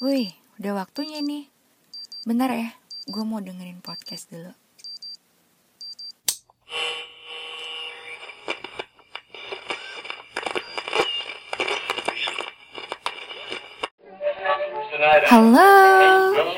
Wih, 0.00 0.32
udah 0.56 0.80
waktunya 0.80 1.20
nih. 1.20 1.52
Bentar 2.24 2.48
ya, 2.48 2.72
gue 3.04 3.20
mau 3.20 3.36
dengerin 3.36 3.84
podcast 3.84 4.32
dulu. 4.32 4.48
Halo, 15.28 15.72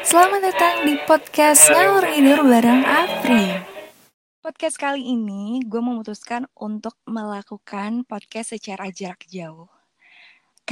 selamat 0.07 0.41
datang 0.47 0.87
di 0.87 0.95
podcast 1.03 1.67
Ngalur 1.67 2.07
Tidur 2.15 2.47
bareng 2.47 2.87
Afri. 2.87 3.59
Podcast 4.39 4.79
kali 4.79 5.03
ini 5.03 5.67
gue 5.67 5.83
memutuskan 5.83 6.47
untuk 6.55 6.95
melakukan 7.11 8.07
podcast 8.07 8.55
secara 8.55 8.95
jarak 8.95 9.27
jauh. 9.27 9.67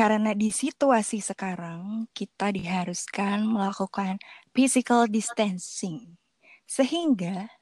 Karena 0.00 0.32
di 0.32 0.48
situasi 0.48 1.20
sekarang 1.20 2.08
kita 2.16 2.48
diharuskan 2.56 3.44
melakukan 3.44 4.16
physical 4.56 5.04
distancing. 5.04 6.16
Sehingga 6.64 7.52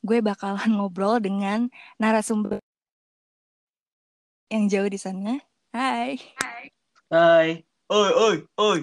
gue 0.00 0.24
bakalan 0.24 0.64
ngobrol 0.80 1.20
dengan 1.20 1.68
narasumber 2.00 2.56
yang 4.48 4.64
jauh 4.64 4.88
di 4.88 4.96
sana. 4.96 5.44
Hai. 5.76 6.16
Hai. 7.12 7.60
Oi, 7.92 8.10
oi, 8.16 8.36
oi. 8.56 8.80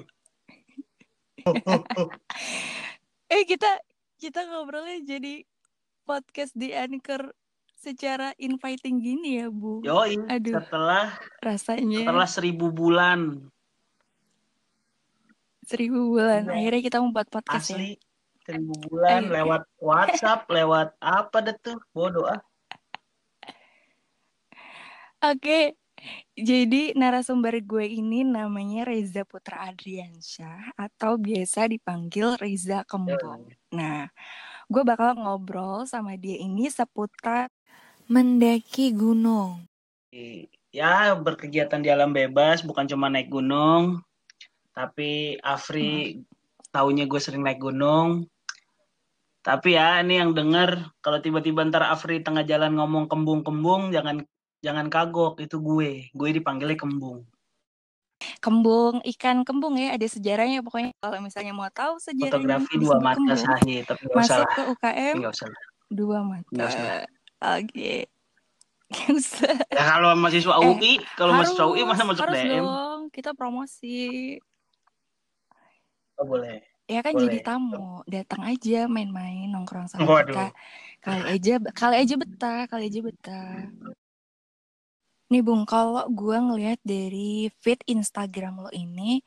Eh 3.34 3.46
kita 3.50 3.82
kita 4.22 4.46
ngobrolnya 4.46 5.18
jadi 5.18 5.42
podcast 6.06 6.54
di 6.54 6.70
Anchor 6.78 7.34
secara 7.80 8.36
inviting 8.36 9.00
gini 9.00 9.40
ya, 9.40 9.48
Bu. 9.48 9.80
Yoi, 9.82 10.20
Aduh. 10.28 10.60
setelah 10.60 11.16
Rasanya 11.40 12.04
setelah 12.04 12.28
seribu 12.28 12.68
bulan 12.70 13.48
seribu 15.64 16.18
bulan. 16.18 16.50
Iya. 16.50 16.54
Akhirnya 16.56 16.82
kita 16.82 16.98
membuat 16.98 17.30
podcast 17.30 17.70
ya. 17.70 17.78
asli 17.78 17.92
seribu 18.42 18.74
bulan 18.84 19.22
Eh. 19.24 19.32
lewat 19.32 19.64
WhatsApp, 19.78 20.42
lewat 20.58 20.98
apa 20.98 21.38
deh 21.40 21.56
tuh? 21.56 21.78
Bodoh 21.94 22.26
ah. 22.26 22.42
Oke, 25.22 25.76
jadi 26.34 26.96
narasumber 26.96 27.60
gue 27.60 27.86
ini 27.86 28.24
namanya 28.24 28.88
Reza 28.88 29.28
Putra 29.28 29.68
Adriansyah 29.68 30.74
atau 30.74 31.20
biasa 31.20 31.68
dipanggil 31.68 32.40
Reza 32.40 32.88
Kembong. 32.88 33.52
Nah, 33.70 34.08
gue 34.66 34.82
bakal 34.82 35.20
ngobrol 35.20 35.84
sama 35.84 36.16
dia 36.16 36.40
ini 36.40 36.72
seputar 36.72 37.52
mendaki 38.10 38.90
gunung. 38.90 39.70
Ya, 40.74 41.14
berkegiatan 41.14 41.78
di 41.82 41.94
alam 41.94 42.10
bebas, 42.10 42.66
bukan 42.66 42.90
cuma 42.90 43.06
naik 43.08 43.30
gunung. 43.30 44.02
Tapi 44.74 45.38
Afri 45.46 46.22
taunya 46.74 47.06
gue 47.06 47.22
sering 47.22 47.46
naik 47.46 47.62
gunung. 47.62 48.26
Tapi 49.46 49.78
ya, 49.78 50.02
ini 50.02 50.18
yang 50.18 50.34
denger 50.34 50.90
kalau 51.00 51.22
tiba-tiba 51.22 51.62
ntar 51.70 51.86
Afri 51.86 52.20
tengah 52.26 52.42
jalan 52.44 52.76
ngomong 52.76 53.06
kembung-kembung, 53.06 53.94
jangan 53.94 54.26
jangan 54.66 54.90
kagok, 54.90 55.38
itu 55.40 55.62
gue. 55.62 56.10
Gue 56.12 56.30
dipanggilnya 56.34 56.76
kembung. 56.82 57.30
Kembung, 58.44 59.00
ikan 59.16 59.48
kembung 59.48 59.80
ya, 59.80 59.96
ada 59.96 60.04
sejarahnya 60.10 60.60
pokoknya. 60.60 60.92
Kalau 61.00 61.24
misalnya 61.24 61.54
mau 61.56 61.70
tahu 61.72 62.02
sejarahnya 62.02 62.36
Fotografi 62.36 62.74
dua 62.76 62.98
mata 63.00 63.34
sahih, 63.38 63.86
tapi 63.88 64.04
masuk 64.12 64.50
ke 64.50 64.62
UKM 64.76 65.16
dua 65.90 66.20
mata. 66.22 67.08
Oke. 67.40 68.08
Usah. 69.08 69.54
Ya 69.70 69.84
kalau 69.86 70.18
mahasiswa 70.18 70.54
Eh, 70.56 70.66
UI, 70.66 70.94
kalau 71.14 71.32
mahasiswa 71.32 71.66
UI 71.66 71.84
masa 71.86 72.04
masuk 72.04 72.26
harus 72.26 72.42
DM? 72.42 72.66
dong, 72.66 73.02
kita 73.14 73.32
promosi. 73.32 74.36
Oh, 76.18 76.26
boleh. 76.26 76.60
Ya 76.90 77.06
kan 77.06 77.14
Boleh. 77.14 77.30
jadi 77.30 77.38
tamu, 77.46 78.02
datang 78.10 78.42
aja 78.44 78.90
main-main 78.90 79.46
nongkrong 79.46 79.86
sama 79.86 80.10
Waduh. 80.10 80.34
kita. 80.34 80.46
Kali 81.00 81.22
aja, 81.30 81.54
kali 81.72 81.96
aja 82.02 82.16
betah, 82.18 82.62
kali 82.66 82.90
aja 82.90 83.00
betah. 83.00 83.56
Nih 85.30 85.46
Bung, 85.46 85.70
kalau 85.70 86.10
gua 86.10 86.42
ngelihat 86.42 86.82
dari 86.82 87.54
feed 87.62 87.86
Instagram 87.86 88.66
lo 88.66 88.74
ini 88.74 89.22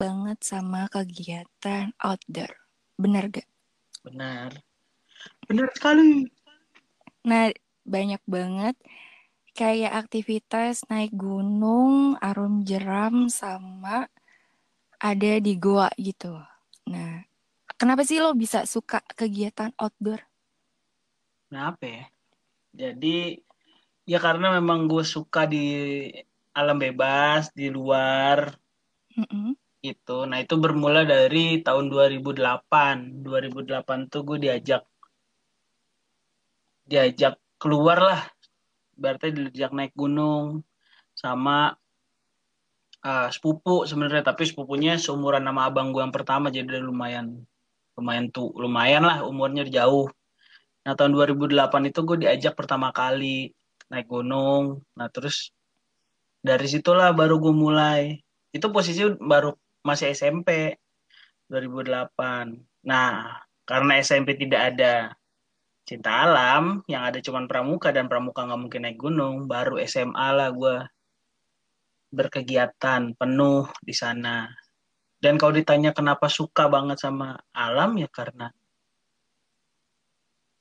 banget 0.00 0.40
sama 0.40 0.88
kegiatan 0.88 1.92
outdoor. 2.00 2.56
Bener 2.96 3.28
gak? 3.28 3.46
Benar. 4.02 4.56
Benar 5.44 5.68
sekali. 5.76 6.24
Nah, 7.28 7.44
banyak 7.94 8.22
banget 8.34 8.74
kayak 9.58 9.92
aktivitas 10.02 10.74
naik 10.90 11.12
gunung, 11.24 11.96
arum 12.28 12.54
jeram, 12.68 13.14
sama 13.40 13.96
ada 15.10 15.32
di 15.46 15.52
goa 15.64 15.88
gitu. 16.08 16.34
Nah, 16.92 17.10
kenapa 17.80 18.02
sih 18.08 18.18
lo 18.24 18.30
bisa 18.42 18.60
suka 18.74 18.98
kegiatan 19.18 19.70
outdoor? 19.82 20.20
Kenapa 21.48 21.84
ya? 21.96 22.04
Jadi, 22.80 23.08
ya 24.10 24.18
karena 24.26 24.46
memang 24.58 24.78
gue 24.90 25.04
suka 25.14 25.40
di 25.52 25.56
alam 26.60 26.76
bebas, 26.84 27.42
di 27.58 27.66
luar, 27.76 28.38
Mm-mm. 29.18 29.56
itu. 29.92 30.12
Nah, 30.30 30.38
itu 30.44 30.54
bermula 30.64 31.00
dari 31.12 31.38
tahun 31.66 31.84
2008. 31.92 32.96
2008 33.26 33.98
tuh 34.12 34.20
gue 34.28 34.38
diajak 34.44 34.82
diajak 36.88 37.36
keluar 37.60 37.98
lah. 38.00 38.20
Berarti 38.96 39.30
diajak 39.30 39.76
naik 39.76 39.92
gunung 39.92 40.64
sama 41.12 41.76
ah, 43.04 43.28
sepupu 43.28 43.84
sebenarnya, 43.84 44.24
tapi 44.24 44.48
sepupunya 44.48 44.96
seumuran 44.96 45.44
nama 45.44 45.68
abang 45.68 45.92
gue 45.92 46.02
yang 46.02 46.14
pertama 46.14 46.48
jadi 46.48 46.66
udah 46.66 46.82
lumayan 46.88 47.26
lumayan 47.98 48.30
tuh, 48.30 48.54
lumayan 48.56 49.04
lah 49.04 49.26
umurnya 49.26 49.66
jauh. 49.66 50.06
Nah, 50.86 50.94
tahun 50.96 51.12
2008 51.18 51.90
itu 51.90 52.00
gue 52.06 52.16
diajak 52.24 52.54
pertama 52.56 52.94
kali 52.94 53.52
naik 53.90 54.06
gunung. 54.08 54.80
Nah, 54.94 55.10
terus 55.12 55.52
dari 56.40 56.64
situlah 56.70 57.10
baru 57.12 57.42
gue 57.42 57.52
mulai. 57.52 58.16
Itu 58.54 58.70
posisi 58.72 59.04
baru 59.04 59.52
masih 59.82 60.14
SMP 60.14 60.78
2008. 61.50 62.54
Nah, 62.86 63.36
karena 63.68 63.92
SMP 64.00 64.38
tidak 64.38 64.74
ada 64.74 65.17
cinta 65.88 66.28
alam, 66.28 66.84
yang 66.84 67.08
ada 67.08 67.16
cuman 67.24 67.48
pramuka 67.48 67.88
dan 67.88 68.12
pramuka 68.12 68.44
nggak 68.44 68.60
mungkin 68.60 68.84
naik 68.84 69.00
gunung, 69.00 69.48
baru 69.48 69.80
SMA 69.88 70.28
lah 70.36 70.52
gue 70.52 70.84
berkegiatan 72.12 73.16
penuh 73.16 73.64
di 73.80 73.96
sana. 73.96 74.44
Dan 75.16 75.40
kalau 75.40 75.56
ditanya 75.56 75.96
kenapa 75.96 76.28
suka 76.28 76.68
banget 76.68 77.00
sama 77.00 77.40
alam 77.56 77.96
ya 77.96 78.06
karena 78.12 78.52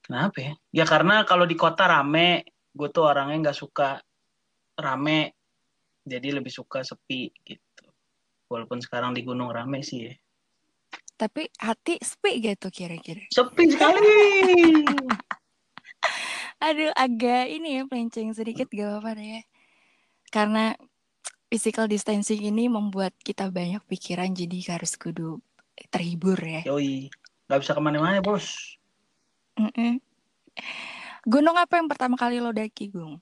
kenapa 0.02 0.38
ya? 0.40 0.54
Ya 0.72 0.86
karena 0.88 1.28
kalau 1.28 1.44
di 1.44 1.60
kota 1.60 1.92
rame, 1.92 2.48
gue 2.72 2.90
tuh 2.90 3.04
orangnya 3.06 3.52
nggak 3.52 3.60
suka 3.60 4.00
rame, 4.80 5.36
jadi 6.08 6.40
lebih 6.40 6.50
suka 6.50 6.88
sepi 6.88 7.36
gitu. 7.44 7.86
Walaupun 8.48 8.80
sekarang 8.80 9.12
di 9.12 9.28
gunung 9.28 9.52
rame 9.52 9.84
sih 9.84 10.08
ya. 10.08 10.16
Tapi 11.18 11.50
hati 11.58 11.98
sepi 11.98 12.38
gitu 12.40 12.70
kira-kira. 12.70 13.26
Sepi 13.34 13.74
sekali. 13.74 14.06
Aduh, 16.66 16.94
agak 16.94 17.50
ini 17.50 17.82
ya 17.82 17.84
pelenceng 17.90 18.34
sedikit 18.38 18.70
gak 18.70 19.02
apa-apa 19.02 19.18
deh 19.18 19.28
ya. 19.38 19.42
Karena 20.30 20.74
physical 21.50 21.88
distancing 21.88 22.44
ini 22.44 22.68
membuat 22.68 23.16
kita 23.24 23.50
banyak 23.50 23.82
pikiran 23.88 24.30
jadi 24.36 24.78
harus 24.78 24.94
kudu 25.00 25.42
terhibur 25.90 26.38
ya. 26.38 26.62
Yoi, 26.68 27.08
nggak 27.48 27.60
bisa 27.62 27.72
ke 27.78 27.82
mana-mana 27.82 28.20
bos. 28.20 28.78
Mm-mm. 29.58 30.02
Gunung 31.28 31.58
apa 31.58 31.80
yang 31.80 31.88
pertama 31.90 32.16
kali 32.16 32.42
lo 32.42 32.52
daki, 32.52 32.90
Gung? 32.92 33.20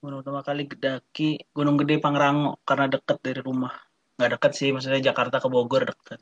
Gunung 0.00 0.24
pertama 0.24 0.40
kali 0.40 0.64
daki 0.64 1.52
Gunung 1.52 1.76
Gede 1.80 2.00
Pangrango 2.00 2.60
karena 2.64 2.88
deket 2.88 3.18
dari 3.20 3.40
rumah. 3.44 3.74
Nggak 4.16 4.30
deket 4.36 4.52
sih, 4.56 4.68
maksudnya 4.72 5.12
Jakarta 5.12 5.40
ke 5.40 5.48
Bogor 5.48 5.88
deket. 5.88 6.20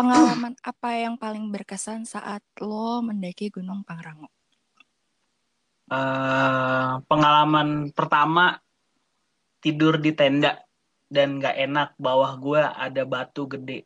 Pengalaman 0.00 0.56
apa 0.64 0.88
yang 0.96 1.20
paling 1.20 1.52
berkesan 1.52 2.08
saat 2.08 2.40
lo 2.56 3.04
mendaki 3.04 3.52
Gunung 3.52 3.84
Pangrango? 3.84 4.32
Eh, 5.92 6.92
pengalaman 7.04 7.92
pertama 7.92 8.56
tidur 9.60 10.00
di 10.00 10.16
tenda 10.16 10.56
dan 11.10 11.36
nggak 11.36 11.56
enak 11.68 11.88
bawah 12.00 12.32
gua 12.40 12.72
ada 12.80 13.04
batu 13.04 13.44
gede. 13.44 13.84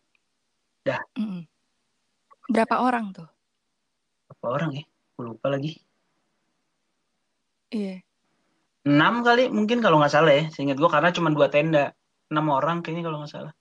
Mm-mm. 1.18 1.48
Berapa 2.46 2.84
orang 2.84 3.10
tuh? 3.10 3.26
Berapa 4.30 4.46
orang 4.52 4.70
ya? 4.78 4.84
Gue 5.18 5.24
lupa 5.32 5.50
lagi. 5.50 5.80
Iya. 7.74 8.04
Enam 8.84 9.26
kali 9.26 9.48
mungkin 9.50 9.82
kalau 9.82 9.98
nggak 9.98 10.12
salah 10.12 10.30
ya. 10.30 10.46
Seingat 10.52 10.78
gua 10.78 10.92
karena 10.92 11.10
cuma 11.10 11.32
dua 11.34 11.50
tenda. 11.50 11.96
Enam 12.30 12.54
orang 12.54 12.84
kayaknya 12.84 13.08
kalau 13.08 13.18
nggak 13.24 13.32
salah. 13.32 13.54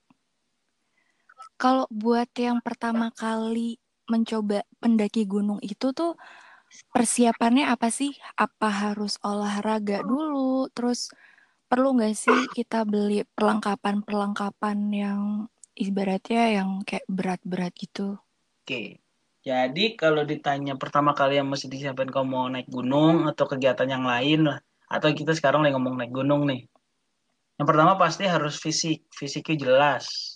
Kalau 1.54 1.86
buat 1.90 2.28
yang 2.34 2.58
pertama 2.60 3.14
kali 3.14 3.78
mencoba 4.10 4.66
pendaki 4.82 5.24
gunung 5.24 5.62
itu 5.64 5.94
tuh 5.94 6.18
persiapannya 6.90 7.70
apa 7.70 7.88
sih? 7.88 8.12
Apa 8.36 8.68
harus 8.68 9.16
olahraga 9.22 10.02
dulu? 10.02 10.66
Terus 10.74 11.08
perlu 11.70 11.96
nggak 11.96 12.14
sih 12.14 12.40
kita 12.52 12.82
beli 12.84 13.22
perlengkapan-perlengkapan 13.38 14.78
yang 14.92 15.20
ibaratnya 15.78 16.42
yang 16.62 16.68
kayak 16.82 17.06
berat-berat 17.08 17.72
gitu? 17.78 18.18
Oke. 18.64 18.98
Jadi 19.44 19.92
kalau 20.00 20.24
ditanya 20.24 20.72
pertama 20.80 21.12
kali 21.12 21.36
yang 21.36 21.48
mesti 21.52 21.68
disiapin 21.68 22.08
kalau 22.08 22.24
mau 22.24 22.46
naik 22.48 22.64
gunung 22.72 23.28
atau 23.28 23.44
kegiatan 23.44 23.84
yang 23.84 24.04
lain 24.08 24.48
lah. 24.48 24.58
Atau 24.88 25.12
kita 25.12 25.36
sekarang 25.36 25.60
lagi 25.62 25.76
ngomong 25.76 26.00
naik 26.00 26.12
gunung 26.16 26.48
nih. 26.48 26.64
Yang 27.60 27.66
pertama 27.68 27.92
pasti 28.00 28.24
harus 28.24 28.56
fisik. 28.56 29.04
Fisiknya 29.12 29.56
jelas. 29.68 30.33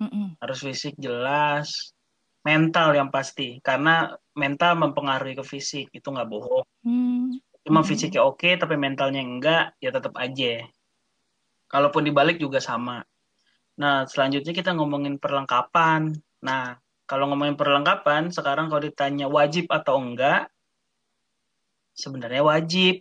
Mm-mm. 0.00 0.36
Harus 0.40 0.58
fisik 0.64 0.96
jelas. 0.96 1.92
Mental 2.40 2.96
yang 2.96 3.12
pasti. 3.12 3.60
Karena 3.60 4.08
mental 4.32 4.80
mempengaruhi 4.80 5.36
ke 5.36 5.44
fisik. 5.44 5.92
Itu 5.92 6.08
nggak 6.10 6.28
bohong. 6.28 6.66
Hmm. 6.82 7.36
Cuma 7.60 7.84
Mm-mm. 7.84 7.88
fisiknya 7.88 8.24
oke 8.24 8.56
tapi 8.56 8.74
mentalnya 8.80 9.20
enggak. 9.20 9.76
Ya 9.78 9.92
tetap 9.92 10.16
aja. 10.16 10.64
Kalaupun 11.70 12.02
dibalik 12.02 12.40
juga 12.40 12.58
sama. 12.58 13.04
Nah, 13.78 14.04
selanjutnya 14.04 14.52
kita 14.52 14.74
ngomongin 14.74 15.16
perlengkapan. 15.20 16.12
Nah, 16.42 16.76
kalau 17.06 17.30
ngomongin 17.30 17.56
perlengkapan, 17.56 18.28
sekarang 18.34 18.68
kalau 18.68 18.82
ditanya 18.82 19.30
wajib 19.30 19.70
atau 19.70 20.00
enggak, 20.00 20.50
sebenarnya 21.94 22.42
wajib. 22.42 23.00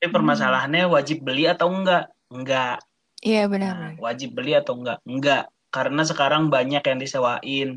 Tapi 0.00 0.06
Hmm. 0.08 0.14
permasalahannya 0.16 0.84
wajib 0.88 1.20
beli 1.20 1.44
atau 1.44 1.68
enggak? 1.68 2.08
Enggak. 2.32 2.80
Iya 3.20 3.44
Nah, 3.44 3.50
benar-benar. 3.52 4.00
wajib 4.00 4.32
beli 4.32 4.52
atau 4.56 4.74
enggak? 4.80 4.98
Enggak. 5.04 5.44
Karena 5.70 6.02
sekarang 6.02 6.50
banyak 6.50 6.82
yang 6.82 6.98
disewain. 6.98 7.70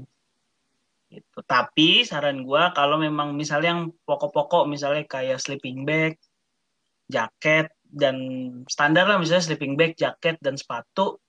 Gitu. 1.13 1.39
Tapi 1.45 2.01
saran 2.09 2.41
gua 2.41 2.73
kalau 2.73 2.97
memang 2.97 3.37
misalnya 3.37 3.77
yang 3.77 3.83
pokok-pokok 4.09 4.65
misalnya 4.65 5.05
kayak 5.05 5.37
sleeping 5.37 5.85
bag, 5.85 6.17
jaket 7.05 7.69
dan 7.85 8.17
standar 8.65 9.05
lah 9.05 9.21
misalnya 9.21 9.45
sleeping 9.45 9.77
bag, 9.77 9.93
jaket 9.93 10.41
dan 10.41 10.57
sepatu, 10.57 11.21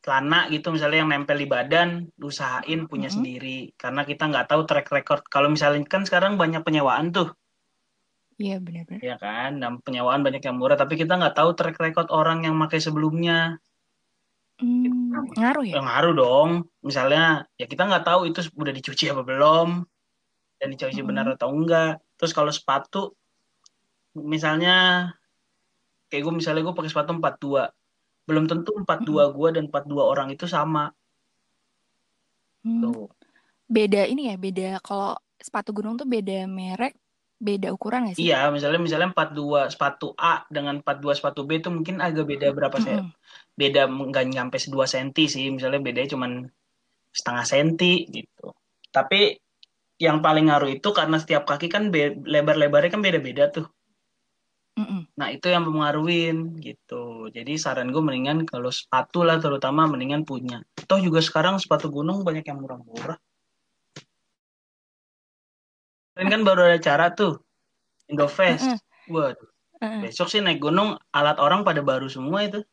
celana 0.00 0.48
gitu 0.48 0.72
misalnya 0.72 1.04
yang 1.04 1.10
nempel 1.12 1.36
di 1.36 1.44
badan, 1.44 2.08
usahain 2.24 2.88
punya 2.88 3.12
Mm-mm. 3.12 3.16
sendiri 3.20 3.58
karena 3.76 4.04
kita 4.08 4.32
nggak 4.32 4.48
tahu 4.48 4.62
track 4.64 4.88
record. 4.96 5.22
Kalau 5.28 5.52
misalnya 5.52 5.84
kan 5.84 6.08
sekarang 6.08 6.40
banyak 6.40 6.64
penyewaan 6.64 7.12
tuh, 7.12 7.36
Iya 8.40 8.58
benar-benar. 8.64 8.98
ya 8.98 9.16
kan? 9.20 9.62
Dan 9.62 9.78
penyewaan 9.84 10.20
banyak 10.26 10.42
yang 10.42 10.56
murah, 10.58 10.74
tapi 10.74 10.98
kita 10.98 11.14
nggak 11.20 11.36
tahu 11.38 11.50
track 11.54 11.76
record 11.78 12.08
orang 12.10 12.42
yang 12.42 12.56
pakai 12.58 12.80
sebelumnya. 12.82 13.60
Hmm, 14.64 15.28
ngaruh 15.36 15.64
ya? 15.68 15.74
Ya 15.76 15.80
ngaruh 15.84 16.14
dong. 16.16 16.50
Misalnya 16.80 17.44
ya 17.60 17.66
kita 17.68 17.84
nggak 17.84 18.04
tahu 18.08 18.20
itu 18.32 18.40
udah 18.56 18.72
dicuci 18.72 19.12
apa 19.12 19.20
belum 19.20 19.68
dan 20.56 20.68
dicuci 20.72 21.00
Mm-mm. 21.04 21.08
benar 21.12 21.26
atau 21.36 21.52
enggak. 21.52 22.00
Terus 22.16 22.32
kalau 22.32 22.48
sepatu 22.48 23.12
misalnya 24.16 24.74
kayak 26.08 26.22
gue 26.24 26.34
misalnya 26.40 26.62
gue 26.64 26.74
pakai 26.74 26.90
sepatu 26.90 27.10
42 27.18 27.68
belum 28.24 28.44
tentu 28.48 28.72
42 28.72 29.28
gue 29.36 29.48
dan 29.52 29.64
42 29.68 30.04
orang 30.08 30.28
itu 30.32 30.48
sama 30.48 30.88
Hmm. 32.64 32.80
tuh. 32.80 33.12
Beda 33.68 34.08
ini 34.08 34.32
ya, 34.32 34.40
beda 34.40 34.80
kalau 34.80 35.20
sepatu 35.36 35.76
gunung 35.76 36.00
tuh 36.00 36.08
beda 36.08 36.48
merek, 36.48 36.96
beda 37.36 37.68
ukuran 37.76 38.08
nggak 38.08 38.16
sih? 38.16 38.24
Iya, 38.24 38.48
misalnya 38.48 38.80
misalnya 38.80 39.12
42 39.12 39.68
sepatu 39.68 40.16
A 40.16 40.48
dengan 40.48 40.80
42 40.80 41.12
sepatu 41.12 41.44
B 41.44 41.60
itu 41.60 41.68
mungkin 41.68 42.00
agak 42.00 42.24
beda 42.24 42.56
berapa 42.56 42.76
sih? 42.80 42.96
Beda 43.54 43.86
nggak 43.86 44.24
nyampe 44.34 44.58
2 44.66 44.86
senti 44.90 45.30
sih, 45.30 45.46
misalnya 45.48 45.78
bedanya 45.78 46.10
cuman 46.18 46.46
setengah 47.14 47.46
senti 47.46 48.10
gitu. 48.10 48.50
Tapi 48.90 49.38
yang 50.02 50.18
paling 50.18 50.50
ngaruh 50.50 50.74
itu 50.74 50.90
karena 50.90 51.22
setiap 51.22 51.46
kaki 51.46 51.70
kan 51.70 51.94
lebar-lebarnya 52.26 52.90
kan 52.90 53.02
beda-beda 53.02 53.54
tuh. 53.54 53.70
Mm-mm. 54.74 55.06
Nah, 55.14 55.30
itu 55.30 55.46
yang 55.46 55.70
mempengaruhin 55.70 56.58
gitu. 56.58 57.30
Jadi 57.30 57.54
saran 57.54 57.94
gue 57.94 58.02
mendingan 58.02 58.42
kalau 58.42 58.74
sepatu 58.74 59.22
lah 59.22 59.38
terutama 59.38 59.86
mendingan 59.86 60.26
punya. 60.26 60.66
Toh 60.74 60.98
juga 60.98 61.22
sekarang 61.22 61.62
sepatu 61.62 61.94
gunung 61.94 62.26
banyak 62.26 62.42
yang 62.42 62.58
murah-murah. 62.58 63.14
Kemarin 66.14 66.30
kan 66.30 66.42
baru 66.42 66.60
ada 66.66 66.76
acara 66.78 67.06
tuh, 67.14 67.38
Indofest. 68.10 68.66
Mm-mm. 68.66 69.14
Waduh, 69.14 69.50
Mm-mm. 69.78 70.00
besok 70.02 70.26
sih 70.26 70.42
naik 70.42 70.58
gunung, 70.58 70.98
alat 71.14 71.38
orang 71.38 71.62
pada 71.62 71.78
baru 71.86 72.10
semua 72.10 72.42
itu. 72.42 72.66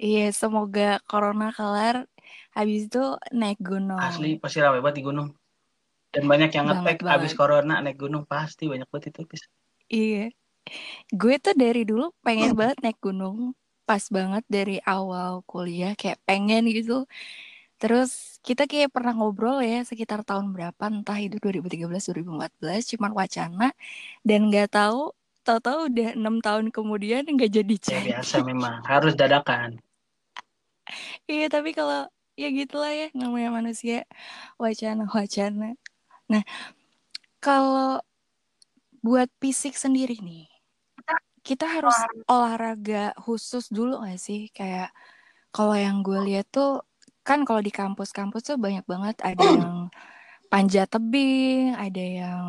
Iya, 0.00 0.32
semoga 0.32 0.96
corona 1.04 1.52
kelar. 1.52 2.08
Habis 2.56 2.88
itu 2.88 3.02
naik 3.36 3.60
gunung. 3.60 4.00
Asli, 4.00 4.40
pasti 4.40 4.64
ramai 4.64 4.80
banget 4.80 5.04
di 5.04 5.04
gunung. 5.04 5.28
Dan 6.10 6.24
banyak 6.24 6.50
yang 6.56 6.66
ngetek 6.72 7.04
abis 7.04 7.36
banget. 7.36 7.36
corona 7.36 7.74
naik 7.84 8.00
gunung, 8.00 8.24
pasti 8.24 8.64
banyak 8.64 8.88
banget 8.88 9.12
itu. 9.12 9.20
Pis. 9.28 9.42
Iya. 9.92 10.32
Gue 11.12 11.36
tuh 11.36 11.52
dari 11.52 11.84
dulu 11.84 12.16
pengen 12.24 12.56
banget 12.56 12.80
naik 12.80 12.98
gunung. 13.04 13.52
Pas 13.84 14.00
banget 14.08 14.46
dari 14.48 14.80
awal 14.88 15.44
kuliah 15.44 15.92
kayak 15.92 16.16
pengen 16.24 16.64
gitu. 16.72 17.04
Terus 17.76 18.40
kita 18.40 18.64
kayak 18.64 18.92
pernah 18.92 19.12
ngobrol 19.12 19.60
ya 19.60 19.84
sekitar 19.84 20.24
tahun 20.24 20.52
berapa 20.56 20.80
entah 20.88 21.16
itu 21.20 21.36
2013 21.36 22.08
2014 22.08 22.88
cuman 22.96 23.12
wacana 23.12 23.68
dan 24.24 24.48
nggak 24.48 24.68
tahu 24.72 25.12
tahu-tahu 25.44 25.88
udah 25.88 26.08
enam 26.16 26.44
tahun 26.44 26.68
kemudian 26.72 27.24
nggak 27.24 27.52
jadi 27.52 27.74
Ya 27.74 27.80
jadi. 27.96 28.08
biasa 28.20 28.36
memang, 28.44 28.84
harus 28.84 29.16
dadakan. 29.16 29.80
Iya 31.30 31.46
tapi 31.52 31.70
kalau 31.76 32.06
ya 32.38 32.48
gitulah 32.50 32.92
ya 32.92 33.08
namanya 33.12 33.50
manusia 33.52 34.08
wacana-wacana. 34.56 35.76
Nah 36.30 36.42
kalau 37.40 38.00
buat 39.00 39.32
fisik 39.40 39.74
sendiri 39.76 40.20
nih 40.20 40.46
kita 41.40 41.64
harus 41.64 41.96
olahraga 42.28 43.16
khusus 43.16 43.72
dulu 43.72 44.04
gak 44.04 44.20
sih 44.20 44.52
kayak 44.52 44.92
kalau 45.50 45.72
yang 45.72 46.04
gue 46.04 46.20
lihat 46.28 46.46
tuh 46.52 46.84
kan 47.24 47.48
kalau 47.48 47.64
di 47.64 47.72
kampus-kampus 47.72 48.44
tuh 48.44 48.58
banyak 48.60 48.84
banget 48.84 49.16
ada 49.24 49.40
yang 49.40 49.88
panjat 50.52 50.90
tebing, 50.90 51.72
ada 51.78 52.04
yang 52.04 52.44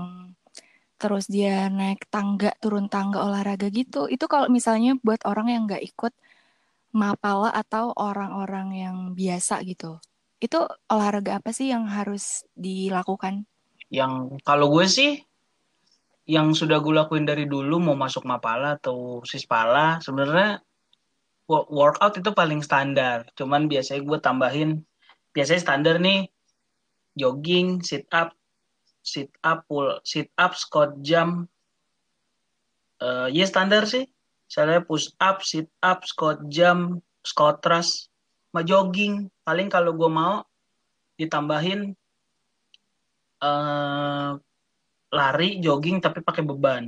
terus 1.02 1.26
dia 1.30 1.70
naik 1.70 2.06
tangga, 2.14 2.54
turun 2.62 2.86
tangga 2.90 3.22
olahraga 3.26 3.70
gitu. 3.74 4.06
Itu 4.10 4.26
kalau 4.30 4.50
misalnya 4.50 4.98
buat 5.02 5.22
orang 5.26 5.48
yang 5.50 5.64
nggak 5.66 5.82
ikut 5.82 6.14
mapala 6.92 7.52
atau 7.52 7.96
orang-orang 7.96 8.76
yang 8.76 8.98
biasa 9.16 9.64
gitu. 9.68 10.00
Itu 10.42 10.68
olahraga 10.90 11.40
apa 11.40 11.52
sih 11.56 11.70
yang 11.70 11.88
harus 11.88 12.44
dilakukan? 12.58 13.46
Yang 13.92 14.42
kalau 14.48 14.72
gue 14.72 14.86
sih, 14.88 15.12
yang 16.26 16.56
sudah 16.56 16.80
gue 16.80 16.94
lakuin 16.96 17.28
dari 17.28 17.46
dulu 17.46 17.78
mau 17.80 17.98
masuk 17.98 18.24
Mapala 18.24 18.80
atau 18.80 19.22
Sispala, 19.28 20.00
sebenarnya 20.00 20.64
wo- 21.46 21.68
workout 21.70 22.18
itu 22.18 22.32
paling 22.32 22.64
standar. 22.64 23.28
Cuman 23.36 23.68
biasanya 23.68 24.02
gue 24.02 24.20
tambahin, 24.24 24.70
biasanya 25.36 25.62
standar 25.62 25.96
nih, 26.00 26.32
jogging, 27.20 27.84
sit 27.84 28.08
up, 28.16 28.34
sit 29.04 29.30
up, 29.44 29.68
pull, 29.68 30.00
sit 30.08 30.32
up, 30.40 30.56
squat 30.56 30.98
jump, 31.04 31.52
Eh 33.02 33.28
ya 33.34 33.46
standar 33.50 33.90
sih. 33.90 34.06
Misalnya 34.52 34.84
push 34.84 35.08
up, 35.24 35.40
sit 35.48 35.72
up, 35.80 36.04
squat 36.04 36.44
jump, 36.52 37.00
squat 37.24 37.64
thrust, 37.64 38.12
sama 38.52 38.68
jogging. 38.68 39.32
Paling 39.48 39.72
kalau 39.72 39.96
gue 39.96 40.12
mau 40.12 40.44
ditambahin 41.16 41.96
eh 43.48 44.30
lari, 45.18 45.50
jogging 45.64 45.98
tapi 46.04 46.20
pakai 46.28 46.44
beban. 46.44 46.86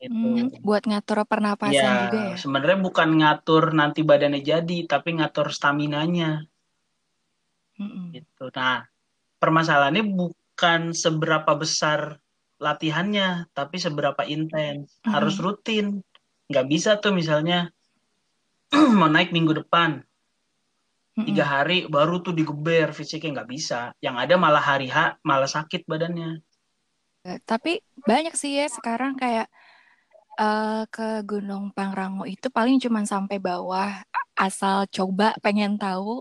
Itu. 0.00 0.14
Hmm, 0.16 0.48
buat 0.66 0.82
ngatur 0.88 1.18
pernapasan 1.30 1.92
Ya, 1.92 1.92
juga 2.02 2.18
ya. 2.32 2.38
sebenarnya 2.42 2.78
bukan 2.86 3.08
ngatur 3.20 3.64
nanti 3.80 4.00
badannya 4.08 4.40
jadi, 4.50 4.76
tapi 4.92 5.08
ngatur 5.20 5.46
staminanya 5.58 6.48
Mm-mm. 7.80 8.06
gitu. 8.16 8.44
Nah, 8.56 8.76
permasalahannya 9.42 10.04
bukan 10.20 10.80
seberapa 11.04 11.52
besar 11.62 12.00
latihannya, 12.66 13.50
tapi 13.56 13.76
seberapa 13.86 14.22
intens. 14.36 14.86
Harus 15.12 15.36
Mm-mm. 15.36 15.44
rutin. 15.44 15.86
Nggak 16.46 16.66
bisa 16.70 16.90
tuh 17.02 17.10
misalnya 17.10 17.70
mau 18.98 19.10
naik 19.10 19.30
minggu 19.34 19.62
depan, 19.62 20.02
tiga 21.16 21.44
hari 21.48 21.88
baru 21.88 22.20
tuh 22.20 22.36
digeber 22.36 22.92
fisiknya 22.92 23.40
nggak 23.40 23.50
bisa. 23.50 23.80
Yang 24.04 24.16
ada 24.26 24.34
malah 24.36 24.60
hari 24.60 24.86
H 24.92 25.16
malah 25.24 25.48
sakit 25.48 25.88
badannya. 25.88 26.44
Tapi 27.42 27.82
banyak 28.06 28.38
sih 28.38 28.54
ya 28.54 28.70
sekarang 28.70 29.18
kayak 29.18 29.50
eh, 30.38 30.84
ke 30.92 31.26
Gunung 31.26 31.74
Pangrango 31.74 32.28
itu 32.28 32.46
paling 32.52 32.78
cuman 32.78 33.08
sampai 33.08 33.40
bawah 33.42 34.04
asal 34.36 34.84
coba 34.92 35.32
pengen 35.40 35.80
tahu 35.80 36.20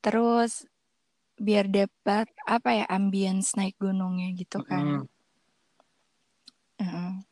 terus 0.00 0.64
biar 1.38 1.70
dapat 1.70 2.26
apa 2.48 2.82
ya 2.82 2.84
ambience 2.90 3.54
naik 3.54 3.78
gunungnya 3.78 4.34
gitu 4.34 4.58
kan. 4.66 5.06
Mm. 6.82 7.22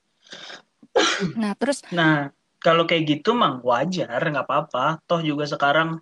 Nah 1.41 1.53
terus 1.57 1.85
Nah, 1.93 2.33
kalau 2.61 2.89
kayak 2.89 3.05
gitu 3.07 3.37
mah 3.37 3.61
wajar, 3.63 4.19
nggak 4.19 4.47
apa-apa. 4.47 4.99
Toh 5.05 5.21
juga 5.23 5.45
sekarang 5.47 6.01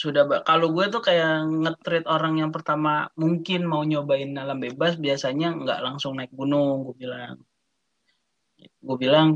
sudah 0.00 0.24
kalau 0.48 0.72
gue 0.72 0.88
tuh 0.88 1.04
kayak 1.04 1.44
nge-treat 1.60 2.08
orang 2.08 2.40
yang 2.40 2.48
pertama 2.48 3.12
mungkin 3.20 3.68
mau 3.68 3.84
nyobain 3.84 4.32
alam 4.32 4.56
bebas 4.56 4.96
biasanya 4.96 5.52
nggak 5.52 5.80
langsung 5.84 6.16
naik 6.16 6.32
gunung 6.32 6.88
gue 6.88 7.04
bilang 7.04 7.36
gue 8.80 8.96
bilang 8.96 9.28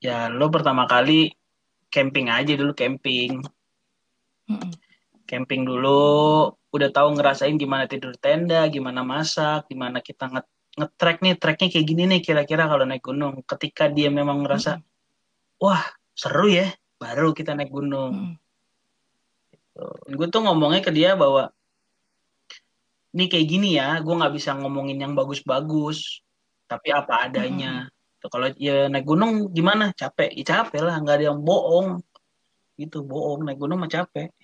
ya 0.00 0.32
lo 0.32 0.48
pertama 0.48 0.88
kali 0.88 1.28
camping 1.92 2.32
aja 2.32 2.56
dulu 2.56 2.72
camping 2.72 3.44
Mm-mm. 4.48 4.72
camping 5.28 5.68
dulu 5.68 6.48
udah 6.72 6.88
tahu 6.88 7.20
ngerasain 7.20 7.60
gimana 7.60 7.84
tidur 7.84 8.16
tenda 8.16 8.64
gimana 8.72 9.04
masak 9.04 9.68
gimana 9.68 10.00
kita 10.00 10.32
nge 10.32 10.42
ngetrek 10.76 11.24
nih 11.24 11.34
treknya 11.40 11.68
kayak 11.72 11.86
gini 11.88 12.02
nih 12.04 12.20
kira-kira 12.20 12.68
kalau 12.68 12.84
naik 12.84 13.04
gunung. 13.04 13.40
Ketika 13.42 13.88
dia 13.88 14.12
memang 14.12 14.44
ngerasa 14.44 14.80
wah 15.56 15.82
seru 16.12 16.52
ya 16.52 16.68
baru 17.00 17.32
kita 17.32 17.56
naik 17.56 17.72
gunung. 17.72 18.36
Mm-mm. 18.36 18.44
gue 20.08 20.28
tuh 20.32 20.40
ngomongnya 20.40 20.80
ke 20.80 20.88
dia 20.88 21.12
bahwa 21.20 21.52
ini 23.12 23.28
kayak 23.28 23.44
gini 23.44 23.76
ya 23.76 24.00
gue 24.00 24.14
nggak 24.16 24.32
bisa 24.32 24.56
ngomongin 24.56 24.96
yang 24.96 25.12
bagus-bagus 25.12 26.24
tapi 26.66 26.90
apa 26.92 27.30
adanya. 27.30 27.88
Tuh, 28.20 28.28
kalau 28.28 28.50
ya 28.58 28.90
naik 28.90 29.06
gunung 29.06 29.54
gimana? 29.54 29.94
Capek. 29.94 30.34
Ya 30.34 30.44
capek 30.44 30.82
lah 30.82 30.98
nggak 30.98 31.16
ada 31.22 31.24
yang 31.32 31.40
bohong. 31.40 32.02
Gitu 32.76 33.06
bohong. 33.06 33.46
Naik 33.46 33.58
gunung 33.62 33.78
mah 33.80 33.90
capek. 33.90 34.34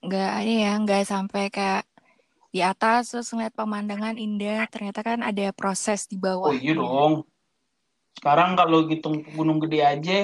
Nggak 0.00 0.30
ada 0.32 0.52
ya 0.64 0.72
nggak 0.80 1.02
sampai 1.04 1.52
kayak 1.52 1.89
di 2.50 2.60
atas 2.66 3.14
terus 3.14 3.30
ngeliat 3.30 3.54
pemandangan 3.54 4.18
indah 4.18 4.66
ternyata 4.66 5.06
kan 5.06 5.22
ada 5.22 5.54
proses 5.54 6.10
di 6.10 6.18
bawah. 6.18 6.50
Oh 6.50 6.54
iya 6.54 6.74
dong. 6.74 7.22
Sekarang 8.18 8.58
kalau 8.58 8.90
hitung 8.90 9.22
gunung 9.38 9.62
gede 9.62 9.80
aja 9.86 10.18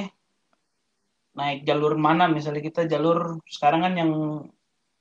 naik 1.39 1.63
jalur 1.63 1.95
mana? 1.95 2.27
Misalnya 2.27 2.67
kita 2.67 2.91
jalur 2.91 3.39
sekarang 3.47 3.87
kan 3.87 3.95
yang 3.95 4.13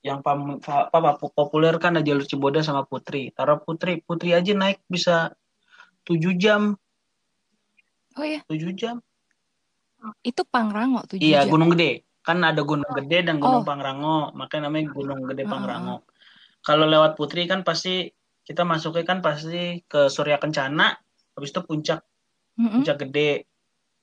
yang 0.06 0.22
pam- 0.22 0.62
apa, 0.62 0.86
apa, 0.94 1.18
populer 1.18 1.74
kan 1.82 1.98
ada 1.98 2.06
jalur 2.06 2.22
Ciboda 2.22 2.62
sama 2.62 2.86
Putri. 2.86 3.34
Taruh 3.34 3.58
Putri 3.58 3.98
Putri 3.98 4.30
aja 4.30 4.54
naik 4.54 4.78
bisa 4.86 5.34
7 6.06 6.30
jam. 6.38 6.78
Oh 8.14 8.22
ya 8.22 8.38
7 8.46 8.70
jam. 8.78 9.02
Itu 10.22 10.46
Pangrango 10.46 11.02
tuh 11.10 11.18
Iya, 11.18 11.42
jam. 11.42 11.58
Gunung 11.58 11.74
Gede. 11.74 12.06
Kan 12.22 12.38
ada 12.46 12.62
Gunung 12.62 12.86
Gede 12.94 13.26
dan 13.26 13.42
Gunung 13.42 13.62
Oh. 13.62 13.66
Pangrango, 13.66 14.30
makanya 14.38 14.70
namanya 14.70 14.94
Gunung 14.94 15.26
Gede 15.26 15.42
Pangrango. 15.42 16.06
Kalau 16.66 16.82
lewat 16.90 17.14
Putri 17.14 17.46
kan 17.46 17.62
pasti 17.62 18.10
kita 18.42 18.66
masuknya 18.66 19.06
kan 19.06 19.22
pasti 19.22 19.86
ke 19.86 20.10
Surya 20.10 20.42
Kencana, 20.42 20.98
habis 21.38 21.54
itu 21.54 21.62
puncak 21.62 22.02
Mm-mm. 22.58 22.82
puncak 22.82 23.06
gede. 23.06 23.46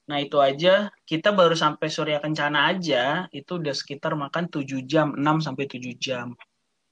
Nah, 0.03 0.19
itu 0.19 0.39
aja 0.39 0.91
kita 1.03 1.35
baru 1.35 1.55
sampai 1.55 1.87
Surya 1.91 2.23
Kencana 2.23 2.71
aja 2.71 3.27
itu 3.35 3.59
udah 3.59 3.75
sekitar 3.75 4.15
makan 4.15 4.47
7 4.47 4.83
jam, 4.87 5.11
6 5.15 5.43
sampai 5.43 5.67
7 5.67 5.95
jam. 5.99 6.35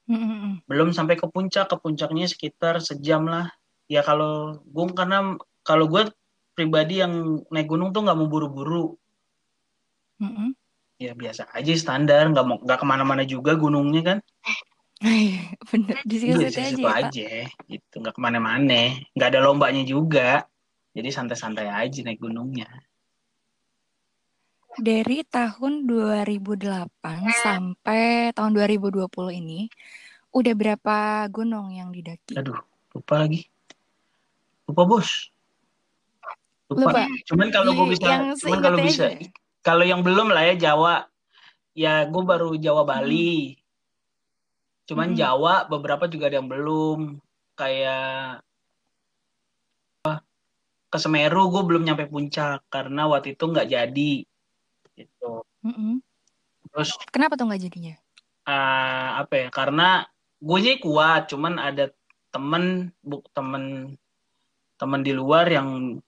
Mm-mm. 0.08 0.64
Belum 0.68 0.92
sampai 0.92 1.16
ke 1.16 1.24
puncak, 1.28 1.72
ke 1.72 1.76
puncaknya 1.80 2.28
sekitar 2.28 2.80
sejam 2.84 3.24
lah. 3.24 3.48
Ya 3.88 4.04
kalau 4.04 4.64
gue 4.64 4.84
karena 4.92 5.36
kalau 5.64 5.88
gue 5.88 6.08
pribadi 6.52 7.00
yang 7.00 7.44
naik 7.48 7.68
gunung 7.68 7.96
tuh 7.96 8.04
nggak 8.04 8.16
mau 8.16 8.28
buru-buru. 8.28 8.96
Mm-mm. 10.20 10.52
Ya 11.00 11.12
biasa 11.12 11.48
aja 11.52 11.72
standar, 11.76 12.28
nggak 12.32 12.44
mau 12.44 12.56
nggak 12.60 12.78
ke 12.80 12.86
mana-mana 12.88 13.22
juga 13.24 13.56
gunungnya 13.56 14.02
kan. 14.04 14.18
Bener 15.66 15.98
di 16.06 16.16
Iya, 16.22 16.46
situ 16.46 16.46
aja 16.46 16.62
situ 16.70 16.86
ya 16.86 16.94
aja, 17.02 17.30
gitu 17.66 17.94
nggak 17.98 18.14
ke 18.14 18.20
mana-mana, 18.22 18.94
nggak 19.18 19.28
ada 19.34 19.40
lombanya 19.42 19.82
juga, 19.82 20.46
jadi 20.94 21.08
santai-santai 21.10 21.66
aja 21.66 21.98
naik 22.06 22.22
gunungnya. 22.22 22.70
Dari 24.78 25.26
tahun 25.26 25.84
2008 25.84 26.88
sampai 27.28 28.32
tahun 28.32 28.52
2020 28.56 29.34
ini 29.34 29.68
udah 30.32 30.54
berapa 30.56 31.26
gunung 31.28 31.74
yang 31.76 31.92
didaki? 31.92 32.38
Aduh, 32.38 32.56
lupa 32.96 33.14
lagi, 33.20 33.44
lupa 34.64 34.82
bos, 34.88 35.28
lupa. 36.72 36.88
Lupa. 36.88 37.04
Cuman 37.28 37.48
kalau 37.52 37.70
gue 37.76 37.84
Iya, 37.84 37.92
bisa, 37.92 38.06
yang 38.08 38.22
cuman 38.38 38.58
kalau 38.64 38.78
bisa, 38.80 39.06
kalau 39.60 39.84
yang 39.84 40.00
belum 40.00 40.32
lah 40.32 40.42
ya 40.48 40.54
Jawa, 40.56 41.04
ya 41.76 42.06
gue 42.08 42.22
baru 42.24 42.56
Jawa 42.56 42.86
Bali. 42.86 43.58
Cuman 44.88 45.14
Mm-mm. 45.14 45.18
Jawa 45.18 45.54
beberapa 45.70 46.10
juga 46.10 46.28
ada 46.28 46.42
yang 46.42 46.50
belum, 46.50 47.22
kayak 47.54 48.42
ke 50.92 50.98
Semeru 51.00 51.48
gue 51.48 51.62
belum 51.64 51.88
nyampe 51.88 52.04
puncak 52.10 52.68
karena 52.68 53.08
waktu 53.08 53.32
itu 53.32 53.44
nggak 53.48 53.68
jadi, 53.70 54.12
gitu. 54.92 55.40
Mm-mm. 55.64 56.04
Terus 56.68 56.96
Kenapa 57.08 57.38
tuh 57.38 57.48
nggak 57.48 57.62
jadinya? 57.64 57.94
eh, 58.42 59.10
apa 59.22 59.34
ya 59.38 59.48
karena 59.54 60.02
gue 60.42 60.58
sih 60.58 60.76
kuat 60.82 61.30
cuman 61.30 61.62
ada 61.62 61.94
temen 62.34 62.90
bu 62.98 63.22
temen 63.30 63.94
temen 64.74 65.00
di 65.06 65.14
luar 65.14 65.46
yang 65.46 66.02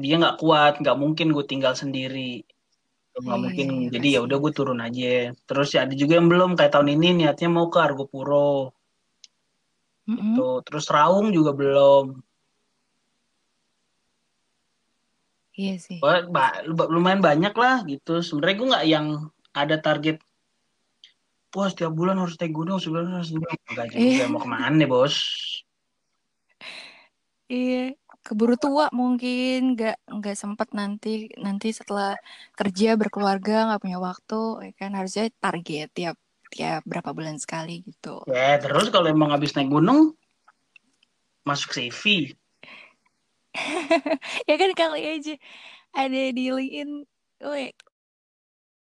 dia 0.00 0.16
nggak 0.16 0.40
kuat 0.40 0.80
nggak 0.80 0.96
mungkin 0.96 1.30
gue 1.30 1.44
tinggal 1.44 1.76
sendiri 1.76 2.40
nggak 3.22 3.38
Iya, 3.38 3.42
mungkin 3.46 3.66
iya, 3.70 3.78
iya, 3.78 3.90
jadi 3.94 4.08
ya 4.08 4.18
pasti. 4.18 4.26
udah 4.26 4.36
gue 4.42 4.52
turun 4.58 4.80
aja 4.82 5.12
terus 5.46 5.68
ya 5.70 5.80
ada 5.86 5.94
juga 5.94 6.12
yang 6.18 6.28
belum 6.32 6.50
kayak 6.58 6.72
tahun 6.74 6.88
ini 6.98 7.08
niatnya 7.22 7.48
mau 7.52 7.66
ke 7.70 7.78
Argopuro 7.78 8.74
Mm-mm. 10.10 10.34
tuh 10.34 10.60
terus 10.66 10.86
Raung 10.90 11.30
juga 11.30 11.54
belum 11.54 12.04
Iya 15.54 15.74
sih. 15.78 16.02
Ba- 16.02 16.26
ba- 16.26 16.58
lumayan 16.90 17.22
banyak 17.22 17.54
lah 17.54 17.86
gitu 17.86 18.18
sebenarnya 18.26 18.56
gue 18.58 18.68
nggak 18.74 18.86
yang 18.90 19.06
ada 19.54 19.76
target 19.78 20.18
wah 21.54 21.70
setiap 21.70 21.94
bulan 21.94 22.18
harus 22.18 22.34
naik 22.34 22.50
gunung 22.50 22.82
sebenarnya 22.82 23.22
harus 23.22 23.30
naik 23.30 23.46
gunung 23.46 23.62
enggak 23.70 23.86
juga 23.94 24.02
Iya. 24.02 24.26
mau 24.26 24.40
ke 24.42 24.48
mana 24.50 24.84
bos 24.90 25.14
Iya, 27.46 27.94
keburu 28.24 28.56
tua 28.56 28.88
mungkin 28.90 29.76
nggak 29.76 30.08
nggak 30.08 30.36
sempet 30.36 30.72
nanti 30.72 31.28
nanti 31.36 31.76
setelah 31.76 32.16
kerja 32.56 32.96
berkeluarga 32.96 33.68
nggak 33.68 33.82
punya 33.84 33.98
waktu, 34.00 34.72
ya 34.72 34.72
kan 34.80 34.90
harusnya 34.96 35.28
target 35.38 35.92
tiap 35.92 36.16
tiap 36.48 36.80
berapa 36.88 37.12
bulan 37.12 37.36
sekali 37.36 37.84
gitu. 37.84 38.24
Ya, 38.32 38.56
terus 38.56 38.88
kalau 38.88 39.12
emang 39.12 39.28
habis 39.28 39.52
naik 39.52 39.68
gunung, 39.68 40.16
masuk 41.44 41.76
CV. 41.76 42.32
Ya 44.50 44.54
kan 44.58 44.74
kali 44.74 45.00
aja 45.04 45.34
ada 45.94 46.20
di 46.34 46.50
LinkedIn, 46.50 47.06
weh, 47.46 47.70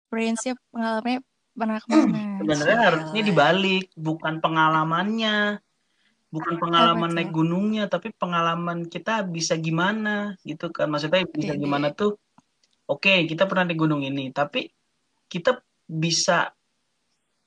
experience-nya 0.06 0.56
pengalamannya 0.72 1.20
pernah 1.56 1.80
ke 1.84 1.88
mana? 1.92 2.22
Sebenarnya 2.40 2.78
harusnya 2.88 3.22
dibalik, 3.26 3.86
bukan 4.00 4.40
pengalamannya. 4.40 5.60
Bukan 6.36 6.60
pengalaman 6.60 7.16
naik 7.16 7.32
gunungnya, 7.32 7.88
tapi 7.88 8.12
pengalaman 8.12 8.92
kita 8.92 9.24
bisa 9.24 9.56
gimana 9.56 10.36
gitu 10.44 10.68
kan. 10.68 10.92
Maksudnya 10.92 11.24
bisa 11.32 11.56
gimana 11.56 11.96
tuh, 11.96 12.20
oke 12.92 13.24
kita 13.24 13.48
pernah 13.48 13.72
naik 13.72 13.80
gunung 13.80 14.04
ini, 14.04 14.36
tapi 14.36 14.68
kita 15.32 15.64
bisa 15.88 16.52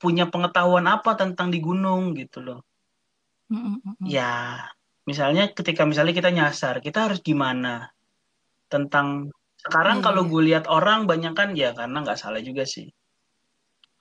punya 0.01 0.25
pengetahuan 0.25 0.89
apa 0.89 1.13
tentang 1.13 1.53
di 1.53 1.61
gunung 1.61 2.17
gitu 2.17 2.41
loh. 2.41 2.59
Mm-mm-mm. 3.53 4.05
Ya, 4.05 4.65
misalnya 5.05 5.53
ketika 5.53 5.85
misalnya 5.85 6.17
kita 6.17 6.33
nyasar, 6.33 6.81
kita 6.81 7.09
harus 7.09 7.21
gimana 7.21 7.93
tentang 8.69 9.29
sekarang 9.59 9.99
Iya, 9.99 10.05
kalau 10.05 10.21
iya. 10.23 10.29
gue 10.31 10.41
lihat 10.49 10.65
orang 10.71 11.03
banyak 11.03 11.33
kan 11.35 11.51
ya 11.53 11.75
karena 11.75 12.01
nggak 12.01 12.19
salah 12.19 12.39
juga 12.39 12.63
sih. 12.63 12.87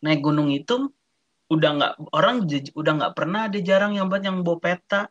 Naik 0.06 0.22
gunung 0.22 0.54
itu 0.54 0.92
udah 1.48 1.70
nggak 1.80 1.92
orang 2.12 2.44
udah 2.76 2.92
nggak 3.00 3.14
pernah 3.16 3.48
ada 3.48 3.58
jarang 3.64 3.96
yang 3.96 4.12
buat 4.12 4.20
yang 4.20 4.44
bawa 4.44 4.58
peta 4.60 5.08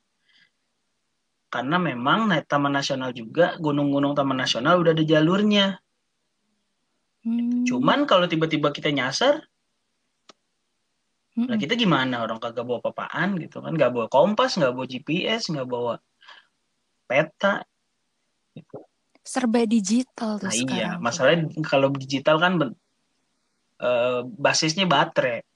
karena 1.48 1.80
memang 1.80 2.28
naik 2.28 2.46
taman 2.46 2.76
nasional 2.76 3.16
juga 3.16 3.56
gunung-gunung 3.58 4.12
taman 4.14 4.36
nasional 4.36 4.84
udah 4.84 4.92
ada 4.92 5.04
jalurnya. 5.08 5.80
Hmm. 7.24 7.64
Cuman 7.64 8.04
kalau 8.04 8.28
tiba-tiba 8.28 8.72
kita 8.76 8.92
nyasar, 8.92 9.48
Mm-mm. 11.40 11.48
nah 11.48 11.56
kita 11.56 11.80
gimana 11.80 12.24
orang 12.24 12.44
kagak 12.44 12.68
bawa 12.68 12.84
papaan 12.84 13.40
gitu 13.40 13.64
kan, 13.64 13.72
nggak 13.72 13.96
bawa 13.96 14.08
kompas, 14.12 14.60
nggak 14.60 14.76
bawa 14.76 14.86
GPS, 14.92 15.48
nggak 15.48 15.68
bawa 15.68 15.94
peta. 17.08 17.64
Gitu. 18.52 18.78
Serba 19.24 19.64
digital 19.64 20.40
tuh 20.40 20.52
Nah 20.52 20.56
iya, 20.56 20.64
sekarang 20.64 21.00
masalahnya 21.00 21.46
kalau 21.64 21.88
digital 21.96 22.44
kan 22.44 22.60
eh, 23.80 24.20
basisnya 24.36 24.84
baterai. 24.84 25.47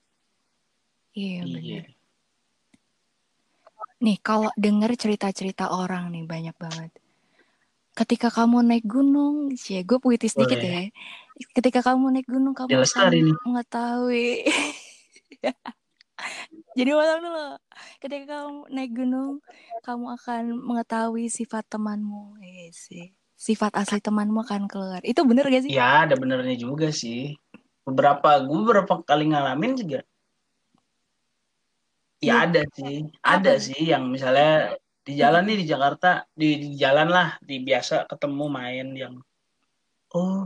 Iya 1.12 1.44
Iya. 1.44 1.46
bener. 1.46 1.84
Nih 4.02 4.18
kalau 4.24 4.50
denger 4.58 4.98
cerita-cerita 4.98 5.70
orang 5.70 6.10
nih 6.10 6.26
banyak 6.26 6.56
banget. 6.58 6.90
Ketika 7.92 8.32
kamu 8.32 8.64
naik 8.64 8.88
gunung, 8.88 9.52
sih 9.60 9.84
gue 9.84 10.00
puitis 10.00 10.32
dikit 10.34 10.64
Boleh. 10.64 10.72
ya. 10.72 10.84
Ketika 11.52 11.84
kamu 11.84 12.16
naik 12.16 12.28
gunung, 12.32 12.56
kamu 12.56 12.80
akan 12.82 13.12
mengetahui. 13.46 14.48
Jadi 16.78 16.90
ulang 16.96 17.20
dulu. 17.20 17.48
Ketika 18.00 18.24
kamu 18.32 18.72
naik 18.72 18.92
gunung, 18.96 19.44
kamu 19.84 20.06
akan 20.16 20.44
mengetahui 20.56 21.28
sifat 21.28 21.68
temanmu. 21.68 22.40
Iya 22.40 22.72
sih. 22.72 23.12
Sifat 23.36 23.76
asli 23.76 24.00
temanmu 24.00 24.40
akan 24.48 24.72
keluar. 24.72 25.04
Itu 25.04 25.28
bener 25.28 25.52
gak 25.52 25.68
sih? 25.68 25.76
Ya, 25.76 26.08
ada 26.08 26.16
benernya 26.16 26.56
juga 26.56 26.96
sih. 26.96 27.36
Beberapa, 27.84 28.40
gue 28.40 28.56
beberapa 28.64 29.04
kali 29.04 29.36
ngalamin 29.36 29.76
juga. 29.76 30.00
Ya 32.22 32.26
Iya. 32.26 32.34
ada 32.46 32.62
sih, 32.78 32.96
ada 33.26 33.54
sih 33.58 33.82
yang 33.92 34.04
misalnya 34.14 34.78
di 35.02 35.14
jalan 35.18 35.42
nih 35.50 35.58
di 35.62 35.66
Jakarta 35.66 36.08
di, 36.38 36.48
di 36.62 36.70
jalan 36.78 37.10
lah 37.10 37.28
di 37.42 37.56
biasa 37.66 38.06
ketemu 38.06 38.46
main 38.46 38.88
yang 38.94 39.14
oh 40.14 40.46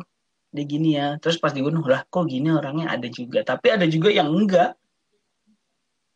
dia 0.55 0.63
gini 0.63 0.95
ya 0.95 1.19
terus 1.19 1.35
pas 1.35 1.51
di 1.51 1.59
gunung 1.59 1.83
lah 1.83 2.07
kok 2.07 2.31
gini 2.31 2.47
orangnya 2.55 2.95
ada 2.95 3.07
juga 3.11 3.43
tapi 3.43 3.75
ada 3.75 3.83
juga 3.91 4.07
yang 4.07 4.31
enggak 4.31 4.79